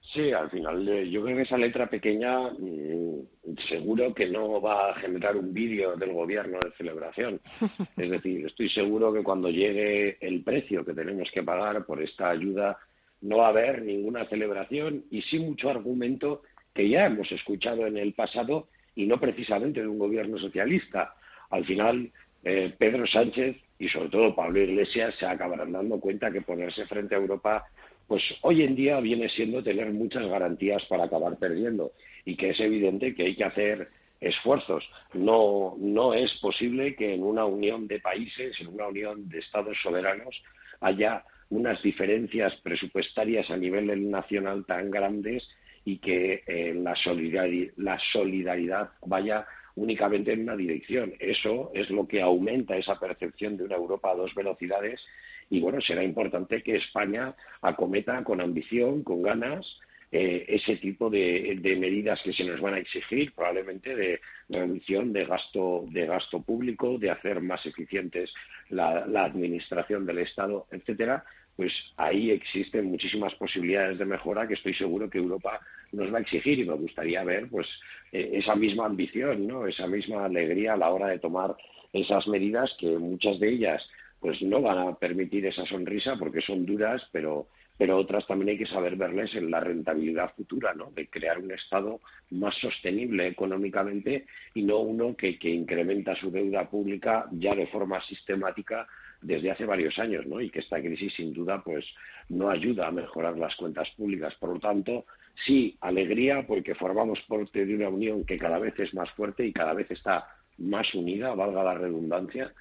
[0.00, 4.90] Sí, al final eh, yo creo que esa letra pequeña mm, seguro que no va
[4.90, 7.40] a generar un vídeo del gobierno de celebración.
[7.96, 12.30] Es decir, estoy seguro que cuando llegue el precio que tenemos que pagar por esta
[12.30, 12.76] ayuda
[13.20, 16.42] no va a haber ninguna celebración y sí mucho argumento
[16.74, 21.14] que ya hemos escuchado en el pasado y no precisamente de un gobierno socialista.
[21.50, 22.10] Al final,
[22.44, 27.14] eh, Pedro Sánchez y sobre todo Pablo Iglesias se acabarán dando cuenta que ponerse frente
[27.14, 27.66] a Europa
[28.08, 31.92] pues hoy en día viene siendo tener muchas garantías para acabar perdiendo
[32.24, 34.90] y que es evidente que hay que hacer esfuerzos.
[35.12, 39.78] No, no es posible que en una unión de países, en una unión de estados
[39.82, 40.42] soberanos,
[40.80, 45.46] haya unas diferencias presupuestarias a nivel nacional tan grandes
[45.88, 51.14] y que eh, la, solidaridad, vaya únicamente en una dirección.
[51.18, 55.02] Eso es lo que aumenta esa percepción de una Europa a dos velocidades
[55.48, 59.80] y bueno, será importante que España acometa con ambición, con ganas,
[60.12, 64.20] eh, ese tipo de, medidas que se nos van a exigir, probablemente de
[64.50, 68.34] reducción de gasto, de gasto público, de hacer más eficientes
[68.68, 71.24] la, la administración del Estado, etcétera,
[71.58, 75.58] pues ahí existen muchísimas posibilidades de mejora que estoy seguro que Europa
[75.90, 77.66] nos va a exigir y me gustaría ver pues
[78.12, 79.66] eh, esa misma ambición, ¿no?
[79.66, 81.56] esa misma alegría a la hora de tomar
[81.92, 83.90] esas medidas que muchas de ellas
[84.20, 88.58] pues no van a permitir esa sonrisa porque son duras, pero, pero otras también hay
[88.58, 90.92] que saber verles en la rentabilidad futura, ¿no?
[90.92, 96.70] De crear un Estado más sostenible económicamente y no uno que, que incrementa su deuda
[96.70, 98.86] pública ya de forma sistemática
[99.20, 100.40] desde hace varios años, ¿no?
[100.40, 101.84] Y que esta crisis sin duda pues
[102.28, 104.34] no ayuda a mejorar las cuentas públicas.
[104.36, 105.06] Por lo tanto,
[105.46, 109.52] sí, alegría porque formamos parte de una unión que cada vez es más fuerte y
[109.52, 110.28] cada vez está
[110.58, 112.52] más unida, valga la redundancia,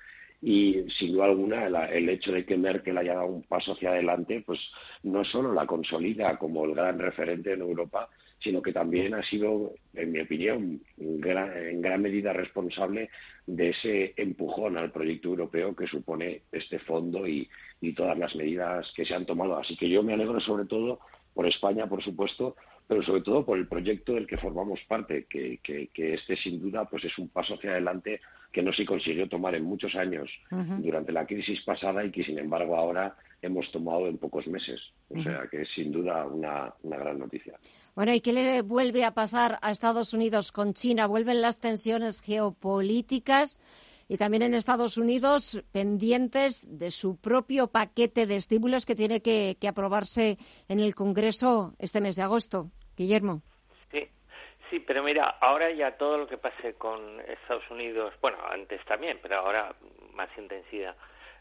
[0.41, 4.43] y sin duda alguna el, hecho de que Merkel haya dado un paso hacia adelante
[4.45, 4.59] pues
[5.03, 9.73] no solo la consolida como el gran referente en Europa sino que también ha sido
[9.93, 13.09] en mi opinión en gran, medida responsable
[13.45, 17.49] de ese empujón al proyecto europeo que supone este fondo y,
[17.81, 20.99] y todas las medidas que se han tomado así que yo me alegro sobre todo
[21.33, 22.55] por España por supuesto
[22.87, 26.85] pero sobre todo por el proyecto del que formamos parte, que, que, este sin duda
[26.85, 28.21] pues es un paso hacia adelante
[28.51, 32.39] que no se consiguió tomar en muchos años durante la crisis pasada y que sin
[32.39, 34.93] embargo ahora hemos tomado en pocos meses.
[35.09, 37.59] O sea que es sin duda una, una gran noticia.
[37.97, 41.07] Bueno, ¿y qué le vuelve a pasar a Estados Unidos con China?
[41.07, 43.59] ¿Vuelven las tensiones geopolíticas?
[44.07, 49.57] y también en Estados Unidos pendientes de su propio paquete de estímulos que tiene que,
[49.59, 50.37] que, aprobarse
[50.69, 52.69] en el Congreso este mes de agosto.
[52.95, 53.41] Guillermo.
[53.91, 54.07] Sí,
[54.69, 59.17] sí, pero mira, ahora ya todo lo que pase con Estados Unidos, bueno, antes también,
[59.23, 59.75] pero ahora
[60.13, 60.95] más intensidad.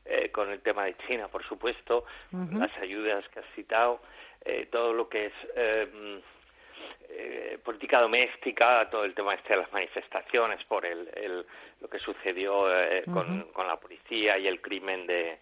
[0.08, 4.00] Eh, con el tema de China, por supuesto, las ayudas que has citado,
[4.44, 6.22] eh, todo lo que es eh,
[7.08, 11.46] eh, política doméstica, todo el tema este de las manifestaciones por el, el
[11.80, 12.66] lo que sucedió
[13.12, 15.38] con, con, la policía y el crimen de,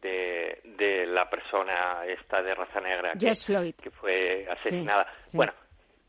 [0.00, 3.74] de, de la persona esta de raza negra que, Floyd.
[3.74, 5.06] que fue asesinada.
[5.24, 5.36] Sí, sí.
[5.36, 5.52] Bueno,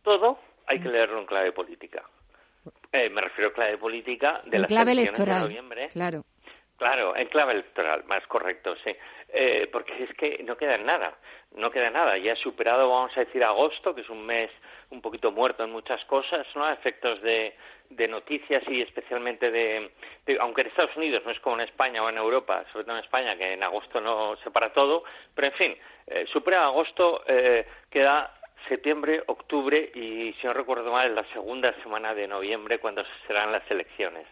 [0.03, 2.03] todo hay que leerlo en clave política.
[2.91, 5.43] Eh, me refiero a clave política de en las clave elecciones de electoral.
[5.43, 5.89] noviembre.
[5.89, 6.25] Claro.
[6.77, 8.95] Claro, en clave electoral, más correcto, sí.
[9.31, 11.19] Eh, porque es que no queda nada,
[11.51, 12.17] no queda nada.
[12.17, 14.49] Ya ha superado, vamos a decir, agosto, que es un mes
[14.89, 16.67] un poquito muerto en muchas cosas, ¿no?
[16.67, 17.55] Efectos de,
[17.89, 19.91] de noticias y especialmente de,
[20.39, 23.03] aunque en Estados Unidos no es como en España o en Europa, sobre todo en
[23.03, 25.03] España, que en agosto no se para todo,
[25.35, 25.77] pero en fin,
[26.07, 28.35] eh, supera agosto, eh, queda
[28.67, 33.69] septiembre, octubre y, si no recuerdo mal, la segunda semana de noviembre cuando serán las
[33.71, 34.27] elecciones.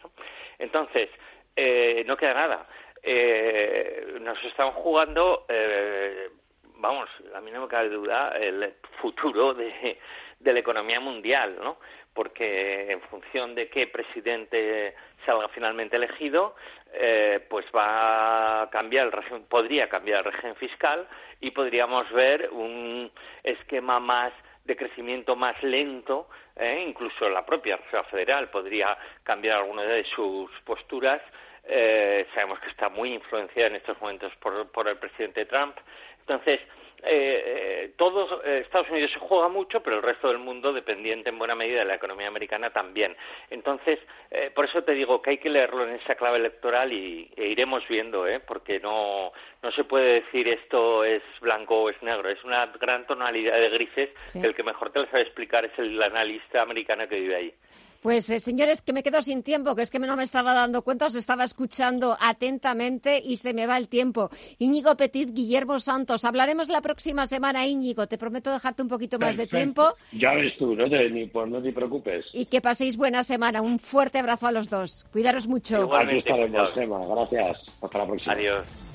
[0.60, 1.10] Entonces,
[1.56, 2.68] eh, no queda nada.
[3.10, 6.30] Eh, nos estamos jugando, eh,
[6.76, 9.98] vamos, a mí no me cabe duda, el futuro de,
[10.38, 11.78] de la economía mundial, ¿no?
[12.14, 14.94] Porque en función de qué presidente
[15.26, 16.58] salga finalmente elegido,
[16.92, 21.08] eh, pues va a cambiar el régimen, podría cambiar el régimen fiscal
[21.40, 23.10] y podríamos ver un
[23.42, 24.34] esquema más
[24.66, 26.28] de crecimiento más lento,
[26.58, 26.84] ¿eh?
[26.86, 31.22] incluso la propia Reserva Federal podría cambiar alguna de sus posturas.
[31.68, 35.76] Eh, sabemos que está muy influenciada en estos momentos por, por el presidente Trump.
[36.22, 36.60] Entonces,
[37.04, 41.30] eh, eh, todos, eh, Estados Unidos se juega mucho, pero el resto del mundo, dependiente
[41.30, 43.16] en buena medida de la economía americana, también.
[43.50, 44.00] Entonces,
[44.32, 47.48] eh, por eso te digo que hay que leerlo en esa clave electoral y e
[47.48, 48.40] iremos viendo, ¿eh?
[48.40, 52.30] porque no, no se puede decir esto es blanco o es negro.
[52.30, 54.42] Es una gran tonalidad de grises Sí.
[54.42, 57.54] que el que mejor te lo sabe explicar es el analista americano que vive ahí.
[58.02, 60.82] Pues eh, señores, que me quedo sin tiempo, que es que no me estaba dando
[60.84, 64.30] cuenta, os estaba escuchando atentamente y se me va el tiempo.
[64.60, 68.08] Íñigo Petit, Guillermo Santos, hablaremos la próxima semana, Íñigo.
[68.08, 71.50] Te prometo dejarte un poquito más de tiempo Ya ves tú, no te, ni, pues
[71.50, 72.26] no te preocupes.
[72.34, 73.62] y que paséis buena semana.
[73.62, 75.06] Un fuerte abrazo a los dos.
[75.12, 75.94] Cuidaros mucho.
[75.96, 77.06] Aquí estaremos, Gemma.
[77.06, 77.58] Gracias.
[77.82, 78.34] Hasta la próxima.
[78.34, 78.87] Adiós.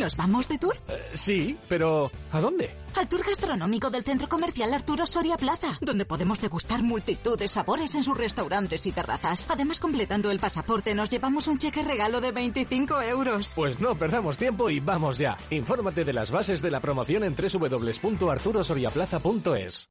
[0.00, 0.74] ¿Nos vamos de tour?
[1.12, 2.70] Sí, pero ¿a dónde?
[2.96, 7.94] Al tour gastronómico del Centro Comercial Arturo Soria Plaza, donde podemos degustar multitud de sabores
[7.94, 9.44] en sus restaurantes y terrazas.
[9.50, 13.52] Además, completando el pasaporte, nos llevamos un cheque regalo de 25 euros.
[13.54, 15.36] Pues no perdamos tiempo y vamos ya.
[15.50, 19.90] Infórmate de las bases de la promoción en www.arturosoriaplaza.es.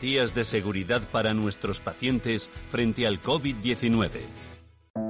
[0.00, 4.10] de seguridad para nuestros pacientes frente al COVID-19.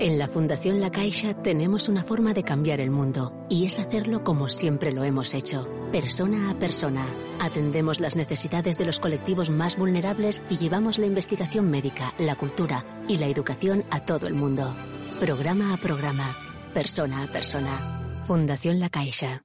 [0.00, 4.24] En la Fundación La Caixa tenemos una forma de cambiar el mundo y es hacerlo
[4.24, 7.04] como siempre lo hemos hecho, persona a persona.
[7.40, 12.84] Atendemos las necesidades de los colectivos más vulnerables y llevamos la investigación médica, la cultura
[13.08, 14.74] y la educación a todo el mundo.
[15.20, 16.36] Programa a programa,
[16.72, 18.24] persona a persona.
[18.26, 19.44] Fundación La Caixa.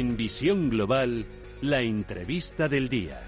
[0.00, 1.26] En Visión Global,
[1.60, 3.20] la entrevista del día.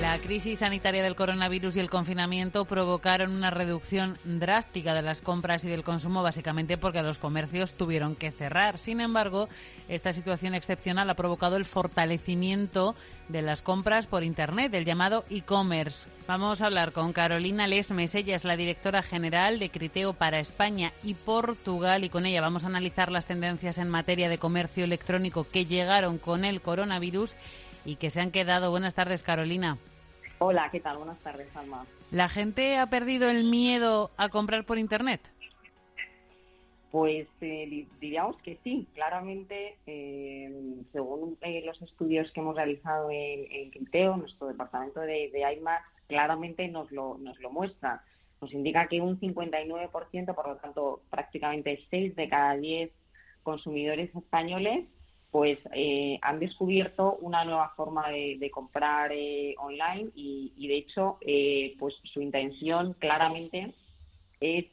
[0.00, 5.62] La crisis sanitaria del coronavirus y el confinamiento provocaron una reducción drástica de las compras
[5.64, 8.78] y del consumo, básicamente porque los comercios tuvieron que cerrar.
[8.78, 9.50] Sin embargo,
[9.88, 12.96] esta situación excepcional ha provocado el fortalecimiento
[13.28, 16.08] de las compras por Internet, del llamado e-commerce.
[16.26, 18.14] Vamos a hablar con Carolina Lesmes.
[18.14, 22.64] Ella es la directora general de Criteo para España y Portugal y con ella vamos
[22.64, 27.36] a analizar las tendencias en materia de comercio electrónico que llegaron con el coronavirus
[27.84, 28.70] y que se han quedado.
[28.70, 29.76] Buenas tardes, Carolina.
[30.42, 30.96] Hola, ¿qué tal?
[30.96, 31.84] Buenas tardes, Alma.
[32.10, 35.20] ¿La gente ha perdido el miedo a comprar por Internet?
[36.90, 40.50] Pues eh, diríamos que sí, claramente, eh,
[40.92, 45.60] según eh, los estudios que hemos realizado en, en Quinteo, nuestro departamento de, de
[46.06, 48.02] claramente nos lo, nos lo muestra.
[48.40, 52.90] Nos indica que un 59%, por lo tanto prácticamente 6 de cada 10
[53.42, 54.86] consumidores españoles
[55.30, 61.76] pues eh, han descubierto una nueva forma de, comprar eh, online y, de hecho eh,
[61.78, 63.74] pues su intención claramente
[64.40, 64.66] es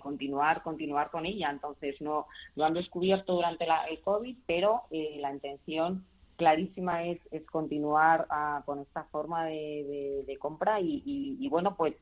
[0.00, 1.50] continuar continuar con ella.
[1.50, 6.04] Entonces no lo han descubierto durante la, el covid pero la intención
[6.36, 11.94] clarísima es, es continuar ah, con esta forma de, compra y, bueno pues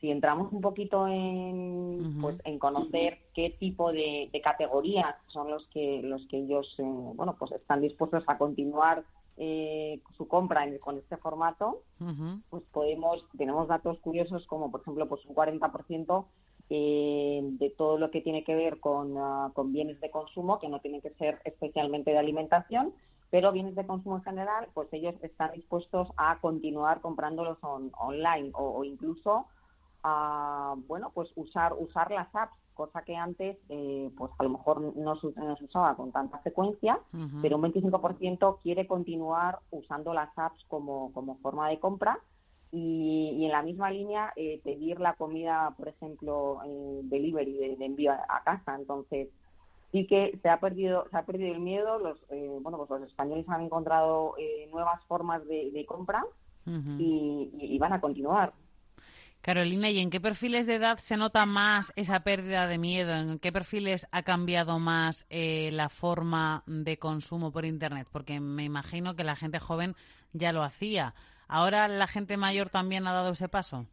[0.00, 6.00] si entramos un poquito en, pues, en conocer qué tipo de, categorías son los que
[6.02, 9.04] los que ellos eh, bueno pues están dispuestos a continuar
[9.36, 11.82] eh, su compra con este formato
[12.48, 16.24] pues podemos tenemos datos curiosos como por ejemplo pues un 40%
[16.70, 20.68] eh, de todo lo que tiene que ver con, ah, con bienes de consumo que
[20.68, 22.94] no tienen que ser especialmente de alimentación
[23.28, 28.82] pero bienes de consumo en general pues ellos están dispuestos a continuar comprándolos online o
[28.84, 29.46] incluso
[30.02, 34.80] a bueno pues usar usar las apps cosa que antes eh, pues a lo mejor
[34.96, 35.26] no, se
[35.64, 36.98] usaba con tanta frecuencia
[37.42, 42.18] pero un 25% quiere continuar usando las apps como, como forma de compra
[42.72, 46.60] y, en la misma línea eh, pedir la comida por ejemplo
[47.02, 48.76] delivery de, envío a, casa.
[48.76, 49.28] Entonces
[49.92, 51.98] sí que se ha perdido se ha perdido el miedo.
[51.98, 54.36] Los eh, bueno pues los españoles han encontrado
[54.70, 56.24] nuevas formas de, compra
[56.64, 58.54] y van a continuar
[59.42, 63.14] Carolina, ¿y en qué perfiles de edad se nota más esa pérdida de miedo?
[63.14, 68.06] ¿En qué perfiles ha cambiado más eh, la forma de consumo por Internet?
[68.12, 69.94] Porque me imagino que la gente joven
[70.34, 71.14] ya lo hacía.
[71.48, 73.86] ¿Ahora la gente mayor también ha dado ese paso?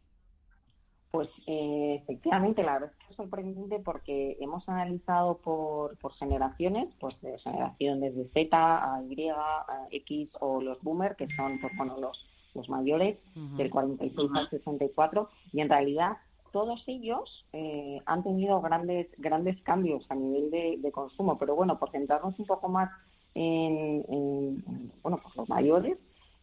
[1.11, 6.93] Pues eh, efectivamente, la verdad es que es sorprendente porque hemos analizado por, por generaciones,
[6.99, 11.71] pues de generación desde Z a Y, a X o los boomer, que son pues,
[11.77, 12.27] bueno, los
[12.57, 16.17] los mayores, del 46 al 64, y en realidad
[16.51, 20.49] todos ellos eh, han tenido grandes grandes cambios a nivel
[20.81, 21.37] de, consumo.
[21.37, 22.89] Pero bueno, por centrarnos un poco más
[23.35, 24.63] en,
[25.03, 25.97] bueno, pues los mayores,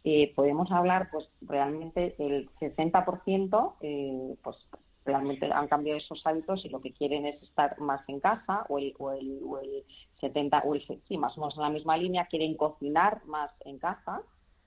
[0.05, 4.57] eh, podemos hablar, pues realmente el 60%, eh, pues
[5.05, 8.79] realmente han cambiado esos hábitos y lo que quieren es estar más en casa o
[8.79, 9.85] el, o el, o el
[10.21, 13.79] 70 o el sí más o menos en la misma línea quieren cocinar más en
[13.79, 14.23] casa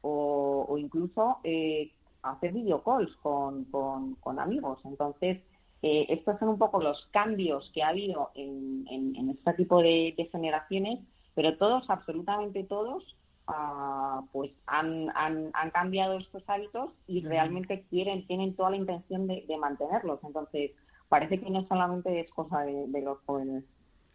[0.07, 1.91] o, incluso eh,
[2.21, 4.79] hacer videocalls con, con, amigos.
[4.85, 5.41] Entonces,
[5.81, 10.15] eh, estos son un poco los cambios que ha habido en, en, este tipo de,
[10.31, 10.99] generaciones,
[11.35, 13.15] pero todos, absolutamente todos,
[13.47, 19.27] ah, pues han, han, han, cambiado estos hábitos y realmente quieren, tienen toda la intención
[19.27, 20.19] de, mantenerlos.
[20.23, 20.71] Entonces,
[21.09, 23.63] parece que no solamente es cosa de, de los jóvenes.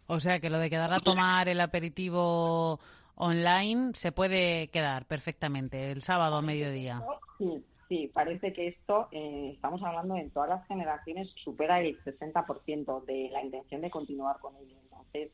[0.07, 2.79] O sea, que lo de quedar a tomar el aperitivo
[3.15, 7.03] online se puede quedar perfectamente el sábado a mediodía.
[7.37, 13.05] Sí, sí, parece que esto, eh, estamos hablando en todas las generaciones, supera el 60%
[13.05, 14.77] de la intención de continuar con ello.
[14.83, 15.31] Entonces,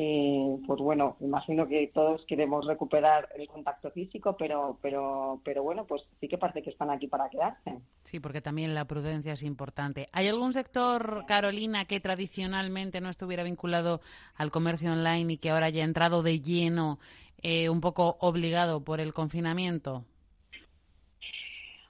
[0.00, 5.86] eh, pues bueno, imagino que todos queremos recuperar el contacto físico, pero, pero, pero bueno,
[5.86, 7.80] pues sí que parece que están aquí para quedarse.
[8.04, 10.08] Sí, porque también la prudencia es importante.
[10.12, 14.00] ¿Hay algún sector, Carolina, que tradicionalmente no estuviera vinculado
[14.36, 17.00] al comercio online y que ahora haya entrado de lleno,
[17.42, 20.04] eh, un poco obligado por el confinamiento?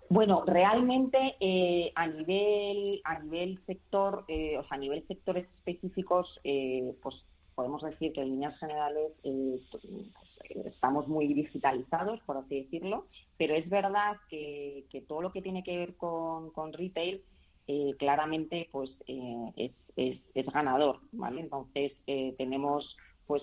[0.09, 6.40] Bueno, realmente eh, a nivel a nivel sector, o sea, a nivel sectores específicos,
[7.02, 7.26] pues
[7.68, 9.60] podemos decir que en líneas generales eh,
[10.64, 13.06] estamos muy digitalizados, por así decirlo,
[13.36, 17.22] pero es verdad que, todo lo que tiene que ver con, retail
[17.66, 21.42] eh, claramente pues eh, es, ganador, ¿vale?
[21.42, 21.92] Entonces
[22.38, 22.96] tenemos
[23.26, 23.42] pues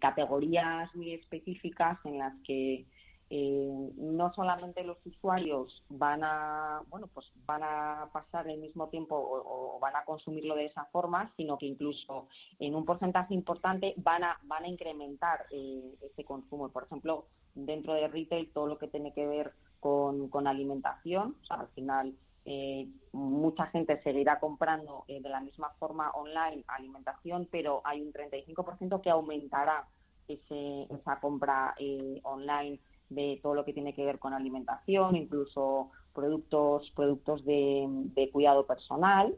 [0.00, 2.86] categorías muy específicas en las que
[3.30, 9.16] eh, no solamente los usuarios van a bueno pues van a pasar el mismo tiempo
[9.16, 12.28] o, van a consumirlo de esa forma sino que incluso
[12.58, 17.94] en un porcentaje importante van a van a incrementar eh, ese consumo por ejemplo dentro
[17.94, 21.36] de retail todo lo que tiene que ver con, con alimentación.
[21.42, 22.14] O sea, al final
[22.44, 28.12] eh, mucha gente seguirá comprando eh, de la misma forma online alimentación, pero hay un
[28.12, 29.88] 35% que aumentará
[30.28, 32.78] ese, esa compra eh, online
[33.10, 39.36] de todo lo que tiene que ver con alimentación, incluso productos productos de, cuidado personal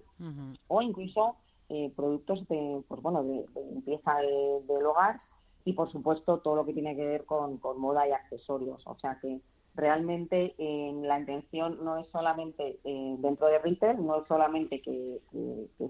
[0.68, 1.36] o incluso
[1.96, 5.20] productos de pues bueno de, limpieza del hogar
[5.64, 8.82] y por supuesto todo lo que tiene que ver con, con moda y accesorios.
[8.86, 9.40] O sea que
[9.74, 15.20] realmente eh, la intención no es solamente eh, dentro de retail, no es solamente que,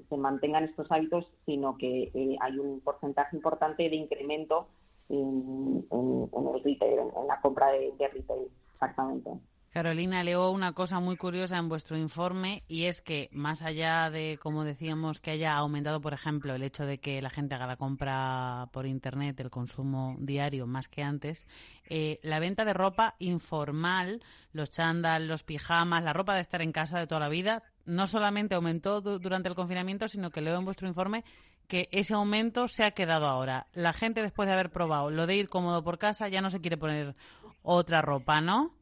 [0.09, 4.69] se mantengan estos hábitos, sino que eh, hay un porcentaje importante de incremento
[5.17, 9.31] en, el retail, en, la compra de, retail, exactamente.
[9.73, 14.39] Carolina, leo una cosa muy curiosa en vuestro informe y es que más allá de,
[14.43, 17.79] como decíamos, que haya aumentado, por ejemplo, el hecho de que la gente haga la
[17.79, 21.47] compra por Internet, el consumo diario más que antes,
[21.89, 26.73] eh, la venta de ropa informal, los chándal, los pijamas, la ropa de estar en
[26.73, 30.67] casa de toda la vida, no solamente aumentó durante el confinamiento, sino que leo en
[30.67, 31.25] vuestro informe
[31.69, 33.67] que ese aumento se ha quedado ahora.
[33.73, 36.61] La gente, después de haber probado lo de ir cómodo por casa, ya no se
[36.61, 37.15] quiere poner
[37.63, 38.75] otra ropa, ¿no?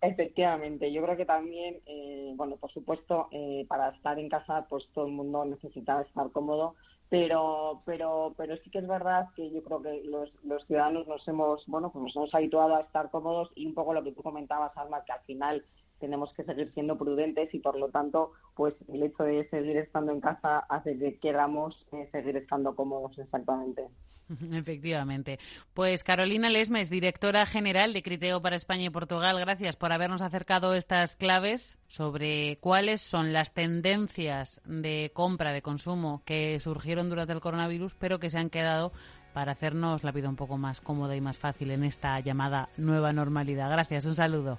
[0.00, 4.88] Efectivamente, yo creo que también, eh, bueno, por supuesto, eh, para estar en casa, pues
[4.92, 6.74] todo el mundo necesita estar cómodo,
[7.08, 11.28] pero, pero, pero sí que es verdad que yo creo que los, los ciudadanos nos
[11.28, 14.22] hemos, bueno, pues nos hemos habituado a estar cómodos y un poco lo que tú
[14.22, 15.64] comentabas, Alma, que al final
[16.02, 20.10] tenemos que seguir siendo prudentes y por lo tanto, pues el hecho de seguir estando
[20.10, 23.86] en casa hace que queramos eh, seguir estando cómodos exactamente.
[24.52, 25.38] Efectivamente.
[25.74, 30.74] Pues Carolina Lesmes, directora general de Criteo para España y Portugal, gracias por habernos acercado
[30.74, 37.40] estas claves sobre cuáles son las tendencias de compra, de consumo que surgieron durante el
[37.40, 38.92] coronavirus, pero que se han quedado
[39.34, 43.12] para hacernos la vida un poco más cómoda y más fácil en esta llamada nueva
[43.12, 43.70] normalidad.
[43.70, 44.58] Gracias, un saludo.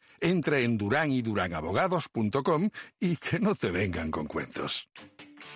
[0.21, 2.69] Entra en duranyduránabogados.com
[2.99, 4.87] y que no te vengan con cuentos.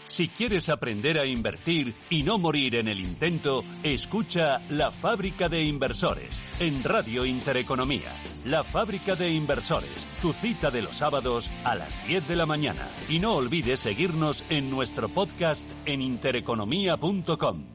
[0.05, 5.63] Si quieres aprender a invertir y no morir en el intento, escucha La Fábrica de
[5.63, 8.13] Inversores en Radio Intereconomía.
[8.45, 12.87] La Fábrica de Inversores, tu cita de los sábados a las 10 de la mañana.
[13.09, 17.74] Y no olvides seguirnos en nuestro podcast en intereconomía.com.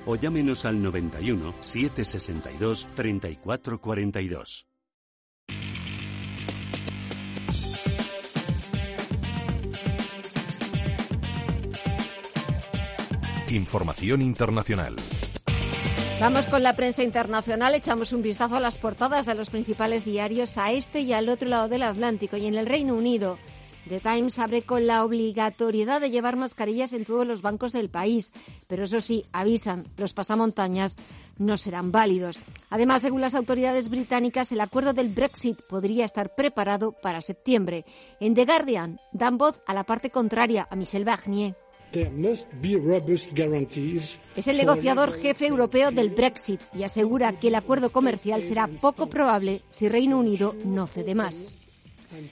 [0.05, 4.67] o llámenos al 91 762 3442.
[13.49, 14.95] Información internacional.
[16.21, 20.57] Vamos con la prensa internacional, echamos un vistazo a las portadas de los principales diarios
[20.57, 23.39] a este y al otro lado del Atlántico y en el Reino Unido.
[23.87, 28.31] The Times abre con la obligatoriedad de llevar mascarillas en todos los bancos del país,
[28.67, 30.95] pero eso sí, avisan, los pasamontañas
[31.37, 32.39] no serán válidos.
[32.69, 37.85] Además, según las autoridades británicas, el acuerdo del Brexit podría estar preparado para septiembre.
[38.19, 41.55] En The Guardian dan voz a la parte contraria, a Michel Barnier.
[44.35, 49.07] Es el negociador jefe europeo del Brexit y asegura que el acuerdo comercial será poco
[49.07, 51.55] probable si Reino Unido no cede más.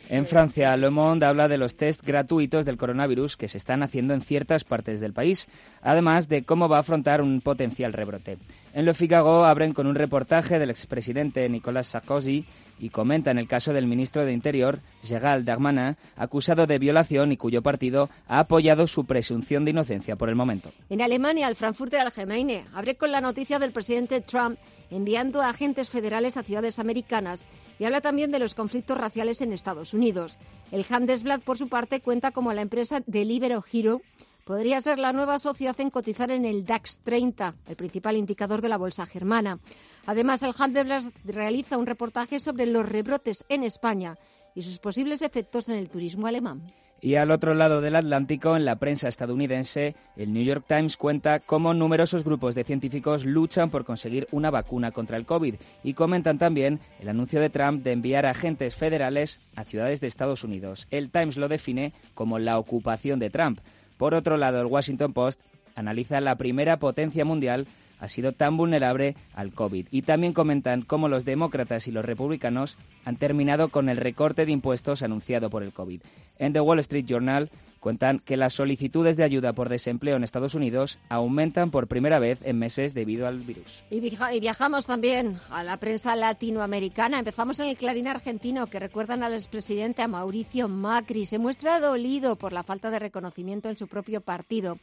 [0.09, 4.13] En Francia, Le Monde habla de los test gratuitos del coronavirus que se están haciendo
[4.13, 5.47] en ciertas partes del país,
[5.81, 8.37] además de cómo va a afrontar un potencial rebrote.
[8.73, 12.45] En Le Figaro abren con un reportaje del expresidente Nicolas Sarkozy
[12.79, 17.61] y comentan el caso del ministro de Interior, Gérald Darmanin, acusado de violación y cuyo
[17.61, 20.71] partido ha apoyado su presunción de inocencia por el momento.
[20.89, 24.57] En Alemania, el Frankfurter Allgemeine abre con la noticia del presidente Trump
[24.91, 27.45] enviando a agentes federales a ciudades americanas
[27.79, 30.37] y habla también de los conflictos raciales en Estados Unidos.
[30.71, 34.01] El Handelsblatt, por su parte, cuenta como la empresa Deliveroo Hero
[34.43, 38.69] podría ser la nueva sociedad en cotizar en el DAX 30, el principal indicador de
[38.69, 39.59] la bolsa germana.
[40.05, 44.17] Además, el Handelsblatt realiza un reportaje sobre los rebrotes en España
[44.55, 46.63] y sus posibles efectos en el turismo alemán.
[47.01, 51.39] Y al otro lado del Atlántico, en la prensa estadounidense, el New York Times cuenta
[51.39, 56.37] cómo numerosos grupos de científicos luchan por conseguir una vacuna contra el COVID y comentan
[56.37, 60.87] también el anuncio de Trump de enviar agentes federales a ciudades de Estados Unidos.
[60.91, 63.59] El Times lo define como la ocupación de Trump.
[63.97, 65.39] Por otro lado, el Washington Post
[65.75, 67.65] analiza la primera potencia mundial
[67.99, 69.87] ha sido tan vulnerable al COVID.
[69.91, 74.51] Y también comentan cómo los demócratas y los republicanos han terminado con el recorte de
[74.51, 76.01] impuestos anunciado por el COVID.
[76.37, 80.53] En The Wall Street Journal cuentan que las solicitudes de ayuda por desempleo en Estados
[80.53, 83.83] Unidos aumentan por primera vez en meses debido al virus.
[83.89, 83.99] Y
[84.39, 87.19] viajamos también a la prensa latinoamericana.
[87.19, 91.25] Empezamos en el Clarín argentino, que recuerdan al expresidente a Mauricio Macri.
[91.25, 94.77] Se muestra dolido por la falta de reconocimiento en su propio partido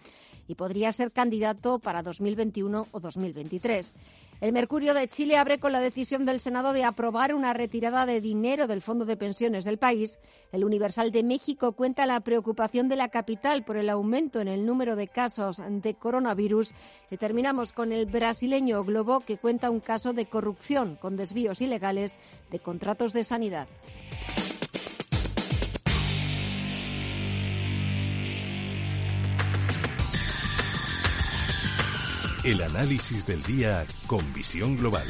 [0.49, 3.93] y podría ser candidato para 2021 o 2023.
[4.39, 8.21] El Mercurio de Chile abre con la decisión del Senado de aprobar una retirada de
[8.21, 10.21] dinero del Fondo de Pensiones del país.
[10.53, 14.67] El Universal de México cuenta la preocupación de la capital por el aumento en el
[14.67, 16.73] número de casos de coronavirus.
[17.11, 22.19] Y terminamos con el brasileño Globo, que cuenta un caso de corrupción con desvíos ilegales
[22.51, 23.69] de contratos de sanidad.
[32.47, 35.03] El análisis del día con visión global.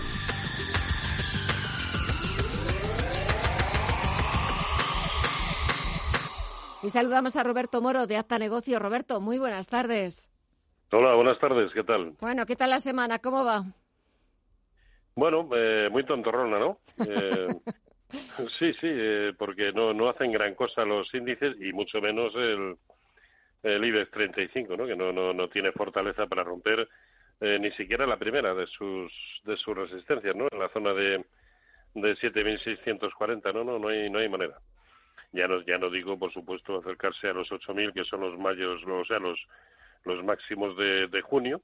[6.83, 8.79] Y saludamos a Roberto Moro de Acta Negocio.
[8.79, 10.31] Roberto, muy buenas tardes.
[10.91, 12.15] Hola, buenas tardes, ¿qué tal?
[12.23, 13.19] Bueno, ¿qué tal la semana?
[13.19, 13.67] ¿Cómo va?
[15.15, 16.81] Bueno, eh, muy tontorrona, ¿no?
[18.09, 22.35] Eh, sí, sí, eh, porque no, no hacen gran cosa los índices y mucho menos
[22.35, 22.79] el,
[23.63, 24.87] el IBEX 35, ¿no?
[24.87, 26.89] Que no, no, no tiene fortaleza para romper
[27.41, 29.13] eh, ni siquiera la primera de sus
[29.45, 30.49] de sus resistencias, ¿no?
[30.51, 31.25] En la zona de
[31.95, 34.59] de 7.640, no, no, no hay no hay manera.
[35.33, 38.83] Ya no ya no digo, por supuesto, acercarse a los 8.000 que son los mayos,
[38.87, 39.47] o sea, los
[40.05, 41.63] los máximos de, de junio,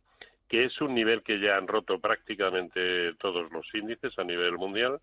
[0.48, 5.00] que es un nivel que ya han roto prácticamente todos los índices a nivel mundial.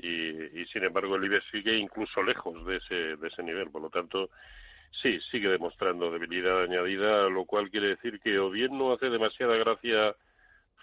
[0.00, 3.70] Y, y, sin embargo el IBEX sigue incluso lejos de ese, de ese nivel.
[3.70, 4.30] Por lo tanto,
[4.90, 9.56] sí, sigue demostrando debilidad añadida, lo cual quiere decir que o bien no hace demasiada
[9.56, 10.14] gracia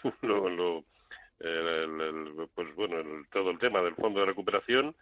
[0.21, 0.85] lo, lo
[1.39, 4.95] el, pues bueno, todo el tema del fondo de recuperación,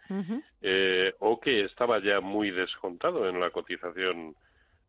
[0.60, 4.34] eh, o que estaba ya muy descontado en la cotización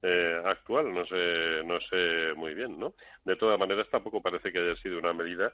[0.02, 2.94] eh, actual, no sé, no sé muy bien, ¿no?
[3.24, 5.54] De todas maneras, tampoco parece que haya sido una medida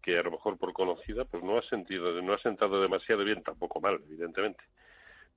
[0.00, 3.42] que a lo mejor por conocida, pues no ha sentido, no ha sentado demasiado bien,
[3.42, 4.62] tampoco mal, evidentemente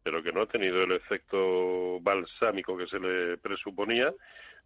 [0.04, 4.14] pero que no ha tenido el efecto balsámico que se le presuponía.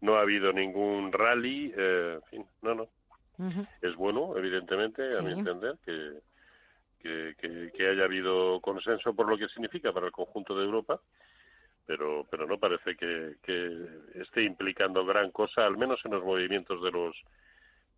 [0.02, 2.90] No ha habido ningún rally, eh, en fin, no, no.
[3.82, 6.22] Es bueno, evidentemente, a mi entender, que,
[7.38, 11.02] que, que, haya habido consenso por lo que significa para el conjunto de Europa,
[11.86, 16.82] pero, pero no parece que, que esté implicando gran cosa, al menos en los movimientos
[16.82, 17.24] de los,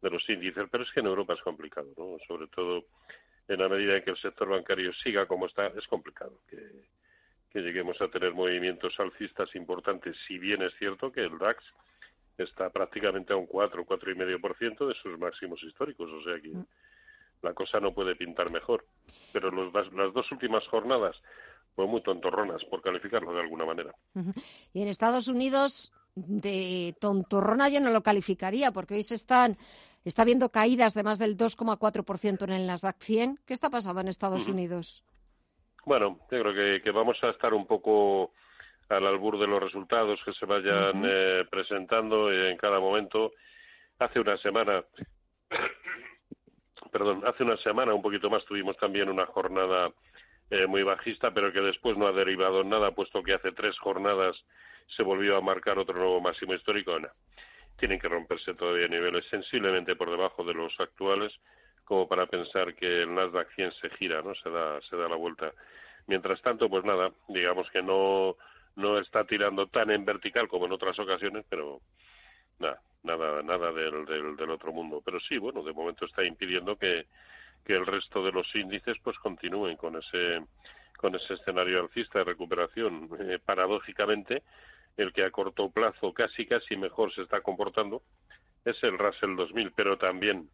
[0.01, 0.65] de los índices.
[0.71, 2.17] Pero es que en Europa es complicado, ¿no?
[2.27, 2.85] Sobre todo
[3.47, 6.57] en la medida en que el sector bancario siga como está, es complicado que,
[7.57, 11.63] que lleguemos a tener movimientos alcistas importantes, si bien es cierto que el DAX
[12.37, 16.65] está prácticamente a un 4, 4,5% de sus máximos históricos, o sea que mm.
[17.41, 18.85] la cosa no puede pintar mejor.
[19.33, 21.23] Pero los, las dos últimas jornadas
[21.73, 23.95] fueron muy tontorronas, por calificarlo de alguna manera.
[24.71, 29.57] Y en Estados Unidos, de tontorrona yo no lo calificaría, porque hoy se están
[30.05, 33.39] está habiendo caídas de más del 2,4% en el Nasdaq 100.
[33.47, 35.03] ¿Qué está pasando en Estados Unidos?
[35.88, 38.33] Bueno, yo creo que, vamos a estar un poco
[38.89, 43.31] al albur de los resultados que se vayan eh, presentando en cada momento.
[43.97, 44.83] Hace una semana,
[46.91, 49.89] perdón, hace una semana, un poquito más, tuvimos también una jornada
[50.49, 53.79] eh, muy bajista, pero que después no ha derivado en nada, puesto que hace tres
[53.79, 54.43] jornadas
[54.88, 56.97] se volvió a marcar otro nuevo máximo histórico.
[57.77, 61.39] Tienen que romperse todavía niveles sensiblemente por debajo de los actuales
[61.88, 64.35] como para pensar que el Nasdaq 100 se gira, ¿no?
[64.35, 65.53] Se da, se da la vuelta.
[66.05, 68.35] Mientras tanto, pues nada, digamos que no,
[68.75, 71.81] no está tirando tan en vertical como en otras ocasiones, pero
[72.59, 75.01] nada, nada, nada del, del, del otro mundo.
[75.03, 77.07] Pero sí, bueno, de momento está impidiendo que,
[77.65, 80.43] que el resto de los índices pues continúen con ese
[80.97, 83.09] con ese escenario alcista de recuperación.
[83.19, 84.43] Eh, paradójicamente,
[84.97, 88.01] el que a corto plazo casi casi mejor se está comportando
[88.65, 90.49] es el Russell 2000, pero también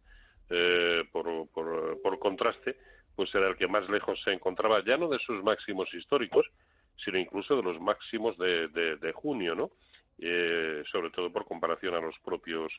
[0.49, 2.77] eh, por, contraste,
[3.15, 6.49] pues era el que más lejos se encontraba, ya no de sus máximos históricos,
[6.95, 9.71] sino incluso de los máximos de, de, junio, ¿no?
[10.19, 12.71] Eh, sobre todo por comparación a los propios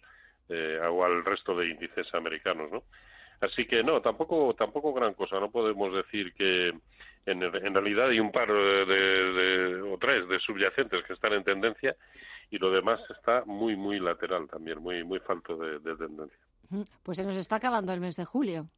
[0.48, 2.84] eh, o al resto de índices americanos, ¿no?
[3.40, 5.40] Así que no, tampoco, tampoco gran cosa.
[5.40, 6.68] No podemos decir que
[7.26, 11.96] en, en realidad hay un par de, o tres de subyacentes que están en tendencia
[12.50, 16.43] y lo demás está muy, muy lateral también, muy, muy falto de tendencia.
[17.02, 18.68] Pues se nos está acabando el mes de julio.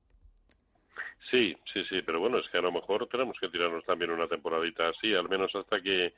[1.30, 4.28] Sí, sí, sí, pero bueno, es que a lo mejor tenemos que tirarnos también una
[4.28, 6.14] temporadita así, al menos hasta que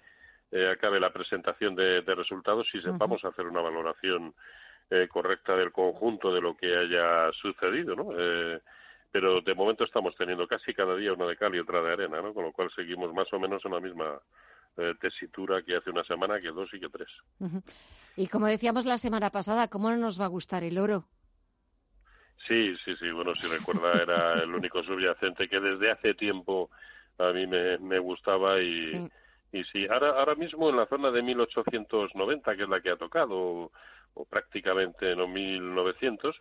[0.51, 4.35] eh, acabe la presentación de, de resultados y sepamos hacer una valoración
[4.91, 8.09] eh, correcta del conjunto de lo que haya sucedido, ¿no?
[8.19, 8.59] Eh,
[9.11, 12.23] pero de momento estamos teniendo casi cada día una de cal y otra de arena,
[12.23, 12.33] ¿no?
[12.33, 14.19] Con lo cual seguimos más o menos en la misma
[14.79, 17.11] eh, tesitura que hace una semana, que dos y que tres.
[18.17, 21.05] Y como decíamos la semana pasada, ¿cómo no nos va a gustar el oro?
[22.47, 23.11] Sí, sí, sí.
[23.11, 26.71] Bueno, si recuerda, era el único subyacente que desde hace tiempo
[27.19, 29.11] a mí me, me gustaba y sí.
[29.53, 29.87] y sí.
[29.91, 33.73] Ahora, ahora mismo en la zona de 1890, que es la que ha tocado, o,
[34.15, 36.41] o prácticamente en 1900,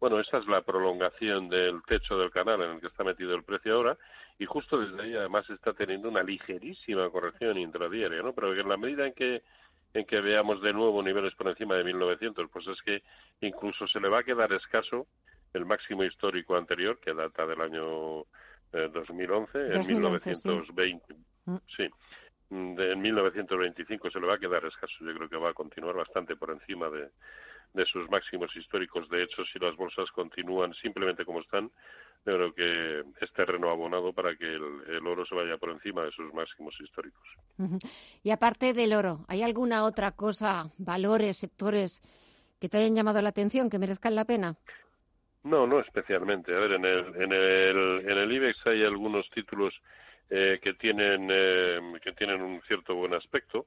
[0.00, 3.44] bueno, esa es la prolongación del techo del canal en el que está metido el
[3.44, 3.96] precio ahora
[4.38, 8.32] y justo desde ahí además está teniendo una ligerísima corrección intradiaria, ¿no?
[8.32, 9.42] Pero en la medida en que
[9.94, 13.02] en que veamos de nuevo niveles por encima de 1900, pues es que
[13.42, 15.06] incluso se le va a quedar escaso
[15.52, 18.20] el máximo histórico anterior, que data del año
[18.72, 21.14] eh, 2011, 2011, en 1920.
[21.44, 21.52] Sí.
[21.76, 21.90] sí.
[22.50, 24.94] De, en 1925 se le va a quedar escaso.
[25.00, 27.08] Yo creo que va a continuar bastante por encima de,
[27.72, 29.08] de sus máximos históricos.
[29.08, 31.70] De hecho, si las bolsas continúan simplemente como están,
[32.24, 36.04] yo creo que es terreno abonado para que el, el, oro se vaya por encima
[36.04, 37.26] de sus máximos históricos.
[38.22, 42.00] Y aparte del oro, ¿hay alguna otra cosa, valores, sectores
[42.60, 44.56] que te hayan llamado la atención, que merezcan la pena?
[45.44, 46.54] No, no especialmente.
[46.54, 49.74] A ver, en el, en el, en el IBEX hay algunos títulos
[50.30, 53.66] eh, que tienen eh, que tienen un cierto buen aspecto.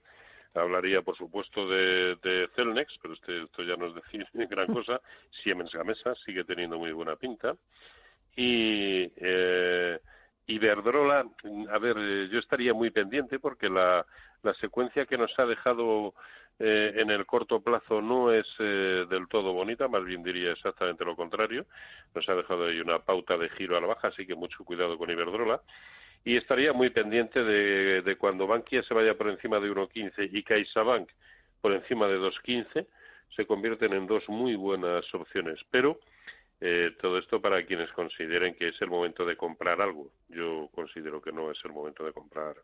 [0.54, 5.02] Hablaría, por supuesto, de, de Celnex, pero este, esto ya no es decir gran cosa.
[5.44, 7.56] Siemens Gamesa sigue teniendo muy buena pinta.
[8.38, 10.00] Y eh,
[10.48, 11.26] Iberdrola,
[11.72, 14.06] a ver, eh, yo estaría muy pendiente porque la,
[14.44, 16.14] la secuencia que nos ha dejado
[16.58, 21.03] eh, en el corto plazo no es eh, del todo bonita, más bien diría exactamente
[21.03, 21.66] lo contrario.
[22.14, 24.97] Nos ha dejado ahí una pauta de giro a la baja, así que mucho cuidado
[24.97, 25.62] con Iberdrola.
[26.24, 31.10] Y estaría muy pendiente de, cuando Bankia se vaya por encima de 1.15 y CaixaBank
[31.62, 32.88] por encima de 2.15,
[33.30, 35.60] se convierten en dos muy buenas opciones.
[35.70, 35.99] Pero
[36.62, 40.12] eh, todo esto para quienes consideren que es el momento de comprar algo.
[40.30, 42.56] Yo considero que no es el momento de comprar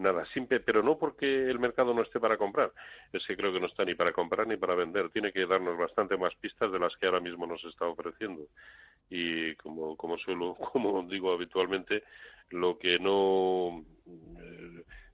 [0.00, 2.72] nada simple, pero no porque el mercado no esté para comprar,
[3.12, 5.78] es que creo que no está ni para comprar ni para vender, tiene que darnos
[5.78, 8.46] bastante más pistas de las que ahora mismo nos está ofreciendo.
[9.08, 12.04] Y como, como suelo, como digo habitualmente,
[12.50, 13.84] lo que no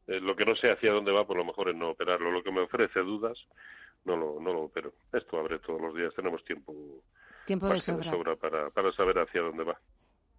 [0.06, 2.30] eh, lo que no sé hacia dónde va, por lo mejor es no operarlo.
[2.30, 3.46] Lo que me ofrece dudas,
[4.04, 4.92] no lo, no lo opero.
[5.12, 7.02] Esto abre todos los días, tenemos tiempo,
[7.44, 9.80] tiempo de sobra, de sobra para, para saber hacia dónde va.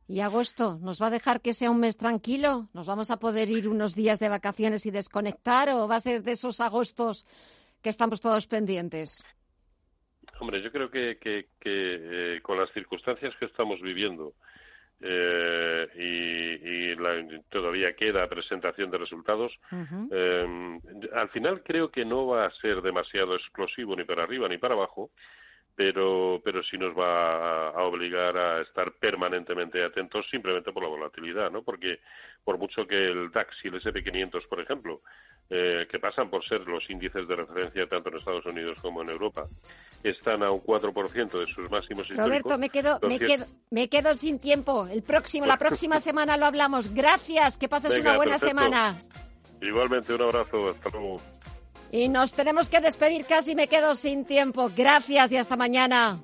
[0.07, 2.69] ¿Y agosto nos va a dejar que sea un mes tranquilo?
[2.73, 6.23] ¿Nos vamos a poder ir unos días de vacaciones y desconectar o va a ser
[6.23, 7.25] de esos agostos
[7.81, 9.21] que estamos todos pendientes?
[10.39, 14.33] Hombre, yo creo que, que, que eh, con las circunstancias que estamos viviendo
[15.01, 20.07] eh, y, y la, todavía queda presentación de resultados, uh -huh.
[20.11, 24.57] eh, al final creo que no va a ser demasiado explosivo ni para arriba ni
[24.57, 25.11] para abajo
[25.77, 30.89] pero, pero sí nos va a, a, obligar a estar permanentemente atentos simplemente por la
[30.89, 31.61] volatilidad, ¿no?
[31.61, 31.99] Porque
[32.43, 35.01] por mucho que el DAX y el SP500, por ejemplo,
[35.51, 39.09] eh, que pasan por ser los índices de referencia tanto en Estados Unidos como en
[39.09, 39.47] Europa,
[40.01, 42.27] están a un 4% de sus máximos históricos.
[42.27, 44.87] Roberto, me quedo, me quedo, me quedo sin tiempo.
[44.87, 46.91] El próximo, la próxima semana lo hablamos.
[46.91, 48.57] Gracias, que pases Venga, una buena perfecto.
[48.57, 48.95] semana.
[49.61, 51.21] Igualmente, un abrazo, hasta luego.
[51.91, 54.69] Y nos tenemos que despedir casi, me quedo sin tiempo.
[54.75, 56.19] Gracias y hasta mañana.